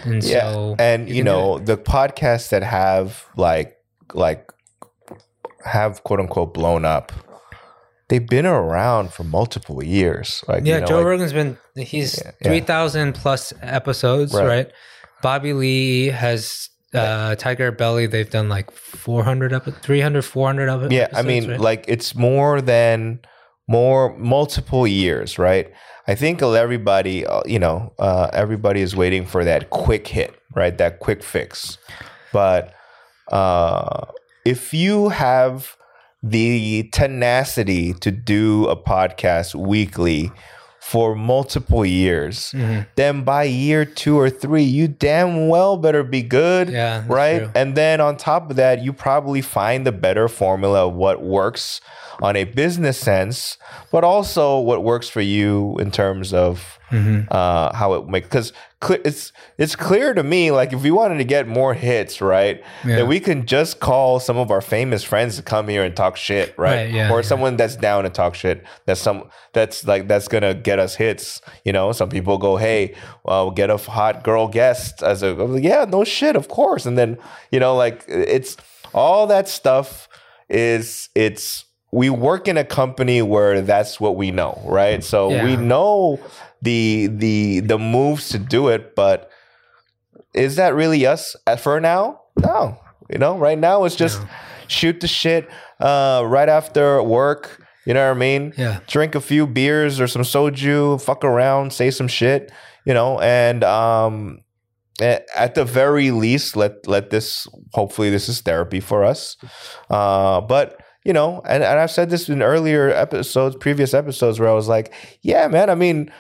[0.06, 0.52] and Yeah.
[0.54, 3.78] so and you you, know, the podcasts that have like
[4.14, 4.50] like
[5.66, 7.12] have quote unquote blown up,
[8.10, 10.44] they've been around for multiple years.
[10.48, 12.48] Like Yeah, you know, Joe like- Rogan's been he's Yeah, yeah.
[12.48, 14.46] three thousand plus episodes, Right.
[14.48, 14.72] right.
[15.22, 20.92] Bobby Lee has uh Tiger Belly, they've done like 400 up 300 400 of it.
[20.92, 23.20] yeah i mean like it's more than
[23.68, 25.72] more multiple years right
[26.08, 30.78] i think everybody uh, you know uh, everybody is waiting for that quick hit right?
[30.78, 31.78] That quick fix.
[32.32, 32.74] But
[33.32, 34.06] uh,
[34.46, 35.78] if you have
[36.24, 40.32] the tenacity to do a podcast weekly
[40.82, 42.88] for multiple years Mhm.
[42.96, 47.52] then by year two or three you damn well better be good Yeah, right true.
[47.56, 51.82] and then on top of that, you probably find the better formula of what works
[52.22, 53.58] on a business sense,
[53.92, 57.28] but also what works for you in terms of Mhm.
[57.32, 58.28] uh, how it makes.
[58.28, 58.54] Because
[59.04, 62.98] it's it's clear to me, like if we wanted to get more hits, right, Yeah.
[62.98, 66.18] that we can just call some of our famous friends to come here and talk
[66.18, 67.28] shit, right, Right, yeah, or yeah.
[67.28, 68.64] someone that's down to talk shit.
[68.86, 71.42] That's some that's like that's gonna get us hits.
[71.64, 75.64] You know, some people go, hey, well, get a hot girl guest as a like,
[75.64, 76.86] yeah, no shit, of course.
[76.86, 77.18] And then
[77.52, 78.58] you know, like it's
[78.94, 80.10] all that stuff
[80.50, 85.04] is it's we work in a company where that's what we know, right?
[85.04, 86.20] So we know
[86.62, 89.30] the the the moves to do it, but
[90.34, 92.22] is that really us for now?
[92.38, 92.80] No.
[93.10, 94.28] You know, right now it's just No.
[94.68, 95.50] shoot the shit
[95.80, 97.62] uh, right after work.
[97.86, 98.54] You know what I mean?
[98.58, 98.80] Yeah.
[98.88, 102.52] Drink a few beers or some soju, fuck around, say some shit.
[102.86, 104.42] you know, and um,
[105.02, 107.48] at the very least, let let this.
[107.74, 109.36] Hopefully, this is therapy for us.
[109.90, 114.50] Uh, but you know, and, and I've said this in earlier episodes, previous episodes, where
[114.50, 115.70] I was like, yeah, man.
[115.70, 116.12] I mean,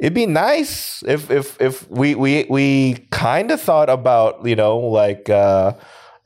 [0.00, 4.78] it'd be nice if if if we we we kind of thought about you know
[4.78, 5.74] like uh,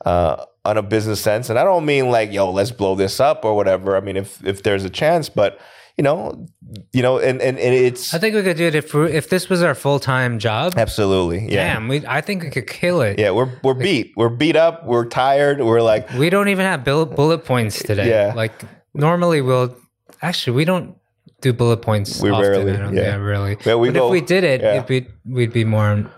[0.05, 3.45] uh, on a business sense, and I don't mean like yo, let's blow this up
[3.45, 3.95] or whatever.
[3.95, 5.59] I mean, if if there's a chance, but
[5.97, 6.45] you know,
[6.91, 9.29] you know, and and, and it's I think we could do it if we, if
[9.29, 10.73] this was our full time job.
[10.77, 11.73] absolutely yeah.
[11.73, 13.19] Damn, we I think we could kill it.
[13.19, 14.13] Yeah, we're we're beat.
[14.17, 14.85] We're beat up.
[14.85, 15.61] We're tired.
[15.61, 18.09] We're like, We don't even have bill- bullet points today.
[18.09, 18.33] Yeah.
[18.35, 18.53] Like
[18.93, 19.75] normally we'll
[20.21, 20.97] actually we don't
[21.45, 22.21] do bullet points.
[22.21, 23.15] We often, rarely, I don't- yeah.
[23.15, 23.57] really.
[23.65, 24.73] Yeah, we but if we did it, yeah.
[24.73, 26.09] it'd be, we'd be more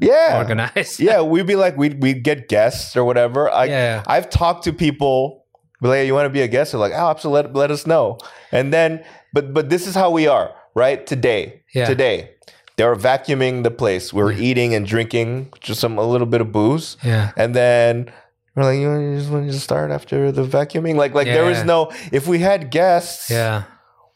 [0.00, 0.98] yeah, organized.
[1.00, 1.20] yeah.
[1.20, 3.50] We'd be like, we'd we'd get guests or whatever.
[3.50, 4.02] I, Yeah.
[4.06, 5.44] I've talked to people.
[5.82, 6.72] Like, you want to be a guest?
[6.72, 7.48] They're like, oh, absolutely.
[7.48, 8.18] Let, let us know.
[8.52, 11.06] And then, but but this is how we are, right?
[11.06, 11.86] Today, Yeah.
[11.86, 12.30] today,
[12.76, 14.12] they're vacuuming the place.
[14.12, 14.42] We're mm-hmm.
[14.42, 16.96] eating and drinking just some a little bit of booze.
[17.02, 17.32] Yeah.
[17.36, 18.12] And then
[18.54, 20.96] we're like, you, just want to start after the vacuuming?
[20.96, 21.92] Like, like there was no.
[22.12, 23.64] If we had guests, Yeah.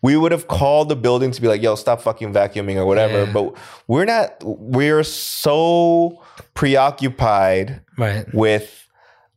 [0.04, 3.24] We would have called the building to be like, yo, stop fucking vacuuming or whatever.
[3.24, 3.32] Yeah.
[3.32, 3.56] But
[3.88, 8.26] we're not, we're so preoccupied Right.
[8.34, 8.86] with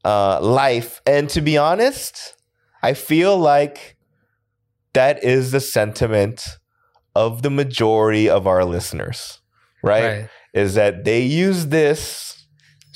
[0.03, 1.01] uh, life.
[1.05, 2.36] And to be honest,
[2.84, 3.95] I feel like
[4.91, 6.45] that is the sentiment
[7.15, 9.39] of the majority of our listeners,
[9.82, 10.03] right?
[10.03, 10.30] Right.
[10.53, 12.36] Is that they use this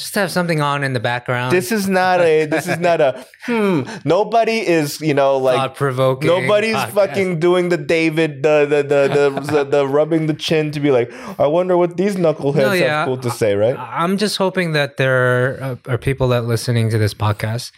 [0.02, 1.54] Just have something on in the background.
[1.54, 5.76] this is not a this is not a hmm nobody is you know like thought
[5.76, 6.28] provoking.
[6.28, 10.80] Nobody's fucking doing the David, the the the the, the, the rubbing the chin to
[10.80, 13.00] be like, I wonder what these knuckleheads No, yeah.
[13.00, 13.78] have cool to say, right?
[13.78, 17.72] I'm just hoping that there are, are people that listening to this podcast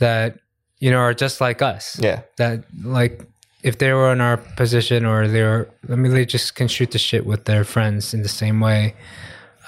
[0.00, 0.38] that
[0.80, 1.98] you know are just like us.
[2.00, 3.22] Yeah, That like
[3.62, 6.98] if they were in our position or they're I mean they just can shoot the
[6.98, 8.94] shit with their friends in the same way.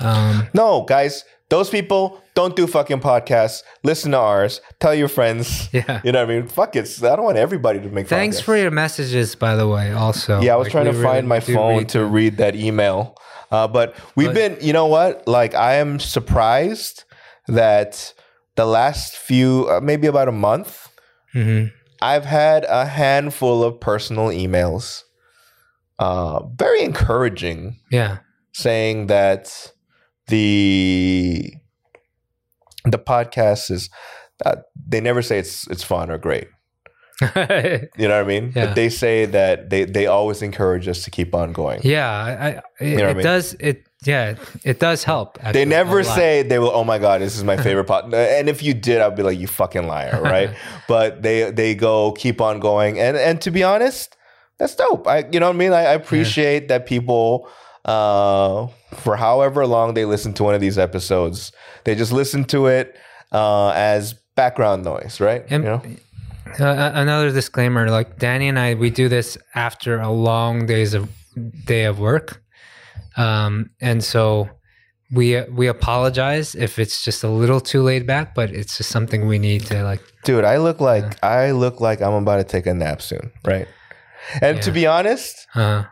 [0.03, 3.63] Um, no, guys, those people don't do fucking podcasts.
[3.85, 4.61] Listen to ours.
[4.79, 5.69] Tell your friends.
[5.73, 6.01] Yeah.
[6.05, 6.49] you know what I mean.
[6.49, 6.89] Fuck it.
[7.03, 8.09] I don't want everybody to make.
[8.09, 8.45] thanks podcasts.
[8.45, 9.93] for your messages, by the way.
[9.93, 12.13] Also, Yeah, I was Like, trying to find really my phone read to them.
[12.13, 13.17] read that email.
[13.51, 15.27] Uh, but we've But- been, you know what?
[15.27, 17.05] Like, I am surprised
[17.49, 18.15] that
[18.57, 20.89] the last few, uh, maybe about a month,
[21.35, 21.73] Mhm.
[22.01, 25.03] I've had a handful of personal emails,
[25.99, 28.19] uh, very encouraging, Yeah,
[28.53, 29.73] saying that
[30.31, 31.53] the
[32.85, 33.91] the podcast is.
[34.45, 34.57] Uh,
[34.89, 36.49] they never say it's it's fun or great.
[37.21, 38.53] You know what I mean?
[38.57, 38.67] Yeah.
[38.67, 41.81] But they say that they they always encourage us to keep on going.
[41.85, 42.09] yeah.
[42.09, 43.25] I, I, it, know what I it mean?
[43.25, 43.55] does.
[43.61, 44.37] It yeah.
[44.65, 45.39] It does help.
[45.53, 46.71] They never say they will.
[46.73, 48.15] Oh my god, this is my favorite pod.
[48.15, 50.57] And if you did, I'd be like, you fucking liar, right?
[50.89, 54.17] but they they go keep on going, and and to be honest,
[54.59, 55.07] that's dope.
[55.07, 55.73] I you know what I mean.
[55.73, 57.51] I, I appreciate that people,
[57.85, 61.53] uh, for however long they listen to one of these episodes,
[61.85, 62.97] they just listen to it
[63.33, 65.45] uh, as background noise, right?
[65.51, 65.83] And- you know,
[66.59, 71.09] Uh, another disclaimer: like Danny and I, we do this after a long days of
[71.67, 72.43] day of work,
[73.17, 74.49] um, and so
[75.13, 79.29] we we apologize if it's just a little too laid back, but it's just something
[79.29, 80.03] we need to like.
[80.25, 83.69] dude, I look like I look like I'm about to take a nap soon, right?
[84.43, 85.85] And to be honest, Uh,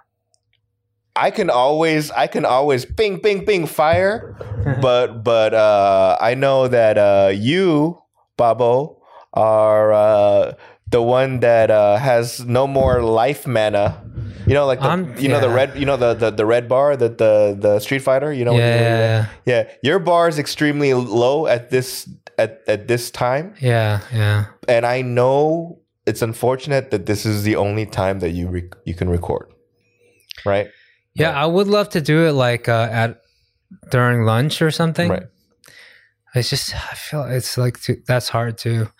[1.19, 4.37] I can always I can always bing bing bing fire,
[4.81, 7.99] but but uh, I know that uh, you,
[8.37, 9.03] Babo,
[9.35, 10.53] are uh,
[10.91, 14.05] the one that uh, has no more life mana.
[14.47, 14.89] You know, like the,
[15.21, 18.01] you know the red you know the, the the red bar the the the Street
[18.01, 18.33] Fighter.
[18.33, 19.62] You know, yeah, you- yeah, yeah.
[19.83, 22.09] Your bar is extremely low at this
[22.39, 24.47] at at this time, yeah, yeah.
[24.69, 28.95] and I know it's unfortunate that this is the only time that you rec- you
[28.95, 29.53] can record,
[30.47, 30.69] right?
[31.19, 33.21] Yeah, I would love to do it like uh, at
[33.91, 35.11] during lunch or something.
[35.11, 35.25] Right.
[36.35, 38.91] It's just I feel it's like too, that's hard to.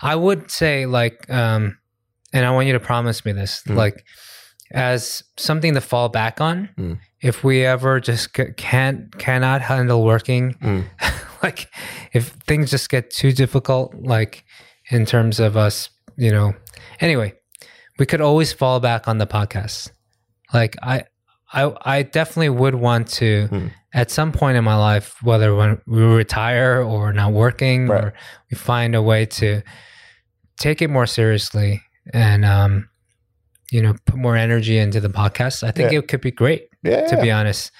[0.00, 1.78] I would say like, um,
[2.32, 3.76] and I want you to promise me this, Mm.
[3.76, 4.04] like,
[4.72, 6.68] as something to fall back on.
[6.78, 6.98] Mm.
[7.20, 10.84] If we ever just c- can't cannot handle working, Mm.
[11.42, 11.68] like
[12.12, 14.44] if things just get too difficult, like
[14.90, 16.52] in terms of us, you know.
[17.00, 17.34] Anyway,
[17.98, 19.90] we could always fall back on the podcast.
[20.52, 21.04] Like I,
[21.52, 23.66] I, I definitely would want to Hmm.
[23.94, 28.04] at some point in my life, whether when we retire or not working, Right.
[28.04, 28.14] or
[28.50, 29.62] we find a way to
[30.58, 31.82] take it more seriously
[32.12, 32.88] and, um,
[33.70, 35.62] you know, put more energy into the podcast.
[35.66, 35.98] I think Yeah.
[36.00, 36.68] it could be great.
[36.82, 37.06] Yeah.
[37.08, 37.70] To be honest,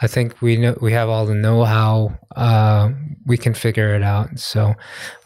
[0.00, 2.18] I think we know we have all the know-how.
[2.34, 2.90] Uh,
[3.26, 4.38] we can figure it out.
[4.38, 4.74] So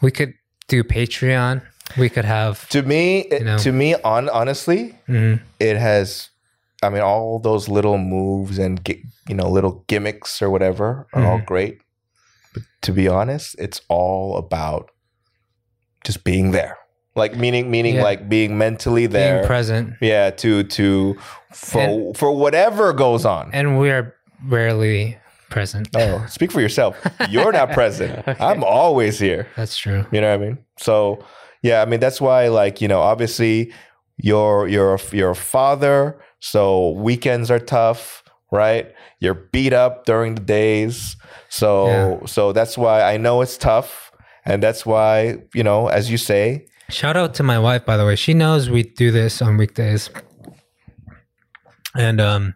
[0.01, 0.33] we could
[0.67, 1.61] do Patreon.
[1.97, 2.67] We could have.
[2.69, 3.57] to me, You know.
[3.59, 5.39] to me, on honestly, Mhm.
[5.59, 6.29] it has
[6.83, 8.79] I mean, all those little moves and
[9.27, 11.45] you know little gimmicks or whatever are all Mhm.
[11.45, 11.79] great.
[12.53, 14.91] But to be honest, it's all about
[16.05, 16.77] just being there.
[17.15, 18.03] Like meaning, meaning Yeah.
[18.03, 19.37] like being mentally there.
[19.37, 21.17] Being present, yeah, to to
[21.51, 23.49] for And- for whatever goes on.
[23.53, 24.13] and we are
[24.47, 25.17] rarely
[25.49, 25.87] present.
[25.95, 26.95] oh, speak for yourself.
[27.29, 28.23] You're not present.
[28.39, 29.47] I'm always here.
[29.55, 30.05] That's true.
[30.11, 30.57] You know what I mean?
[30.77, 31.19] So
[31.63, 33.73] yeah, I mean that's why like you know obviously
[34.17, 38.93] you're you're a, you're a father, so weekends are tough, right?
[39.19, 41.15] You're beat up during the days,
[41.49, 42.25] so Yeah.
[42.27, 44.11] so that's why I know it's tough,
[44.45, 48.05] and that's why you know as you say, Shout out to my wife, by the
[48.05, 48.15] way.
[48.15, 50.09] She knows we do this on weekdays.
[51.95, 52.53] And um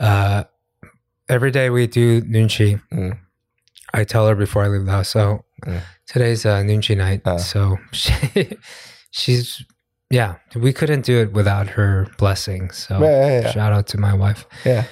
[0.00, 0.44] uh
[1.28, 2.80] every day we do Noonchi.
[2.92, 3.18] Mm.
[3.94, 5.08] I tell her before I leave the house.
[5.10, 5.80] So Mm.
[6.06, 7.22] today's uh Noonchi night.
[7.24, 7.38] Uh.
[7.38, 8.52] So she,
[9.10, 9.64] she's
[10.10, 12.70] yeah, we couldn't do it without her blessing.
[12.70, 13.50] So Yeah, yeah, yeah.
[13.52, 14.46] shout out to my wife.
[14.64, 14.84] yeah,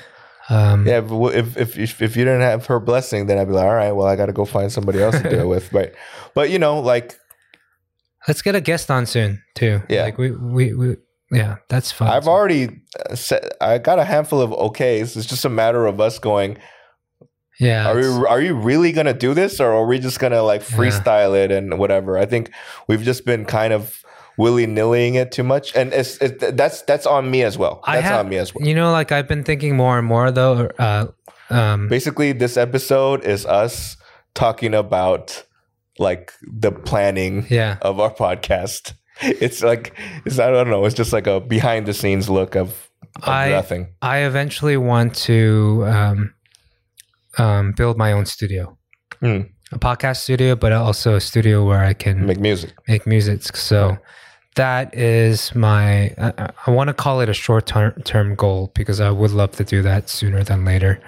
[0.49, 0.99] Um yeah.
[0.99, 3.75] If if if if, if you didn't have her blessing, then I'd be like, all
[3.75, 5.93] right, well, I got to go find somebody else to do it with, right?
[6.35, 7.17] But you know, like
[8.29, 9.83] let's get a guest on soon too.
[9.89, 10.03] Yeah.
[10.05, 10.97] Like we we, we
[11.33, 12.09] yeah, that's fun.
[12.09, 12.69] I've already
[13.15, 15.17] said I got a handful of okays.
[15.17, 16.59] It's just a matter of us going.
[17.59, 17.91] yeah.
[17.91, 20.77] Are we are you really gonna do this, or are we just gonna like Yeah.
[20.77, 22.17] freestyle it and whatever?
[22.19, 22.53] I think
[22.87, 24.03] we've just been kind of
[24.39, 27.83] willy nillying it too much, and it's, it, that's that's on me as well.
[27.87, 28.67] That's have- on me as well.
[28.67, 30.67] You know, like I've been thinking more and more though.
[30.79, 31.07] Uh,
[31.51, 33.97] um, Basically, this episode is us
[34.35, 35.45] talking about
[35.99, 38.93] like the planning yeah, of our podcast.
[39.23, 39.95] It's like
[40.27, 40.85] it's I don't know.
[40.85, 42.91] It's just like a behind the scenes look of,
[43.23, 43.95] of I- nothing.
[44.03, 46.35] I eventually want to um,
[47.39, 48.77] um, build my own studio,
[49.21, 49.41] Hmm.
[49.73, 52.75] a podcast studio, but also a studio where I can Make music.
[52.89, 53.57] make music.
[53.57, 53.97] So
[54.57, 56.15] that is my.
[56.19, 59.53] I, I want to call it a short term term goal because I would love
[59.53, 61.01] to do that sooner than later.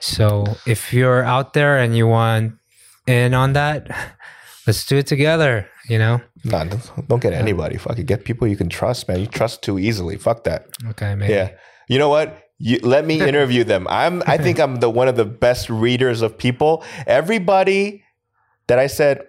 [0.00, 2.54] So if you're out there and you want
[3.06, 3.88] in on that,
[4.66, 5.68] let's do it together.
[5.88, 6.20] You know.
[6.44, 7.76] Nah, don't, don't get anybody.
[7.76, 9.20] Fucking get people you can trust, man.
[9.20, 10.16] You trust too easily.
[10.16, 10.66] Fuck that.
[10.90, 11.32] Okay, maybe.
[11.32, 11.50] Yeah.
[11.88, 12.44] You know what?
[12.58, 13.86] You, let me interview them.
[13.88, 14.22] I'm.
[14.26, 16.84] I think I'm the one of the best readers of people.
[17.06, 18.04] Everybody
[18.66, 19.26] that I said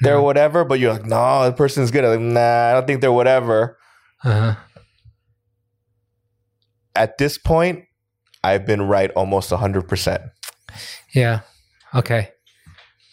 [0.00, 2.04] they're whatever, but you're like, no, the person's good.
[2.04, 3.78] I'm like, nah, I don't think they're whatever.
[4.24, 4.56] Uh-huh.
[6.94, 7.84] At this point,
[8.42, 10.22] I've been right almost hundred percent.
[11.14, 11.40] Yeah.
[11.94, 12.30] Okay.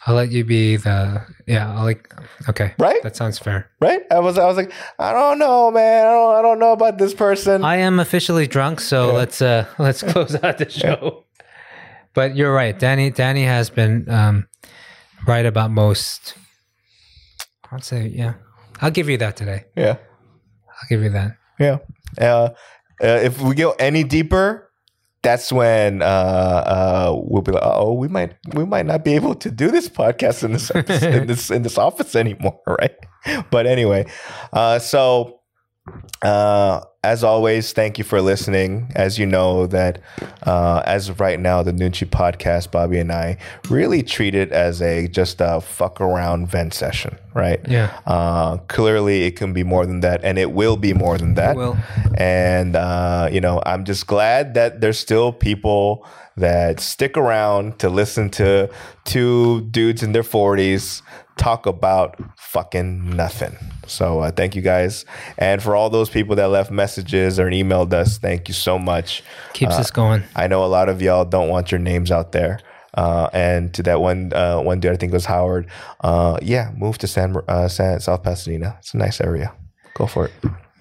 [0.06, 1.74] I'll let you be the yeah.
[1.76, 2.14] I'll like
[2.50, 2.74] okay.
[2.78, 3.02] Right?
[3.04, 3.70] That sounds fair.
[3.82, 4.02] Right?
[4.12, 4.38] I was.
[4.38, 6.06] I was like, I don't know, man.
[6.08, 6.36] I don't.
[6.36, 7.64] I don't know about this person.
[7.64, 9.14] I am officially drunk, so Yeah.
[9.14, 11.26] let's uh let's close out the show.
[12.14, 13.10] But you're right, Danny.
[13.12, 14.48] Danny has been um
[15.26, 16.36] right about most.
[17.74, 18.36] I'd say yeah.
[18.82, 19.66] I'll give you that today.
[19.76, 19.98] yeah.
[20.68, 21.38] I'll give you that.
[21.60, 21.78] Yeah.
[22.20, 22.50] Uh,
[23.02, 24.72] uh, if we go any deeper,
[25.22, 29.36] that's when uh, uh, we'll be like, oh, we might we might not be able
[29.36, 30.70] to do this podcast in this
[31.04, 32.96] in this in this office anymore, right?
[33.50, 34.06] But anyway,
[34.52, 35.40] uh, so
[36.22, 38.90] uh, as always, thank you for listening.
[38.96, 40.02] As you know, that
[40.44, 43.38] uh, as of right now, the Noonchi podcast, Bobby and I
[43.70, 47.60] really treat it as a just a fuck around vent session, right?
[47.68, 48.00] Yeah.
[48.06, 51.58] Uh, clearly, it can be more than that, and it will be more than that.
[51.58, 51.78] will.
[52.16, 57.90] And uh, you know, I'm just glad that there's still people that stick around to
[57.90, 58.70] listen to
[59.04, 61.02] two dudes in their 40s
[61.38, 62.20] talk about
[62.54, 63.58] fucking nothing.
[63.88, 65.06] So uh, thank you guys,
[65.38, 69.24] and for all those people that left messages or emailed us, thank you so much.
[69.54, 70.24] Keeps us going.
[70.36, 72.60] I know a lot of y'all don't want your names out there.
[72.94, 75.68] Uh, and to that one, uh, one dude, I think it was Howard.
[76.02, 78.76] Uh, yeah, move to San, uh, San South Pasadena.
[78.80, 79.52] It's a nice area.
[79.96, 80.32] Go for it.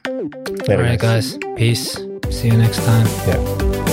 [0.07, 1.39] All right, guys.
[1.57, 1.97] Peace.
[2.31, 3.07] See you next time.
[3.27, 3.92] Yeah.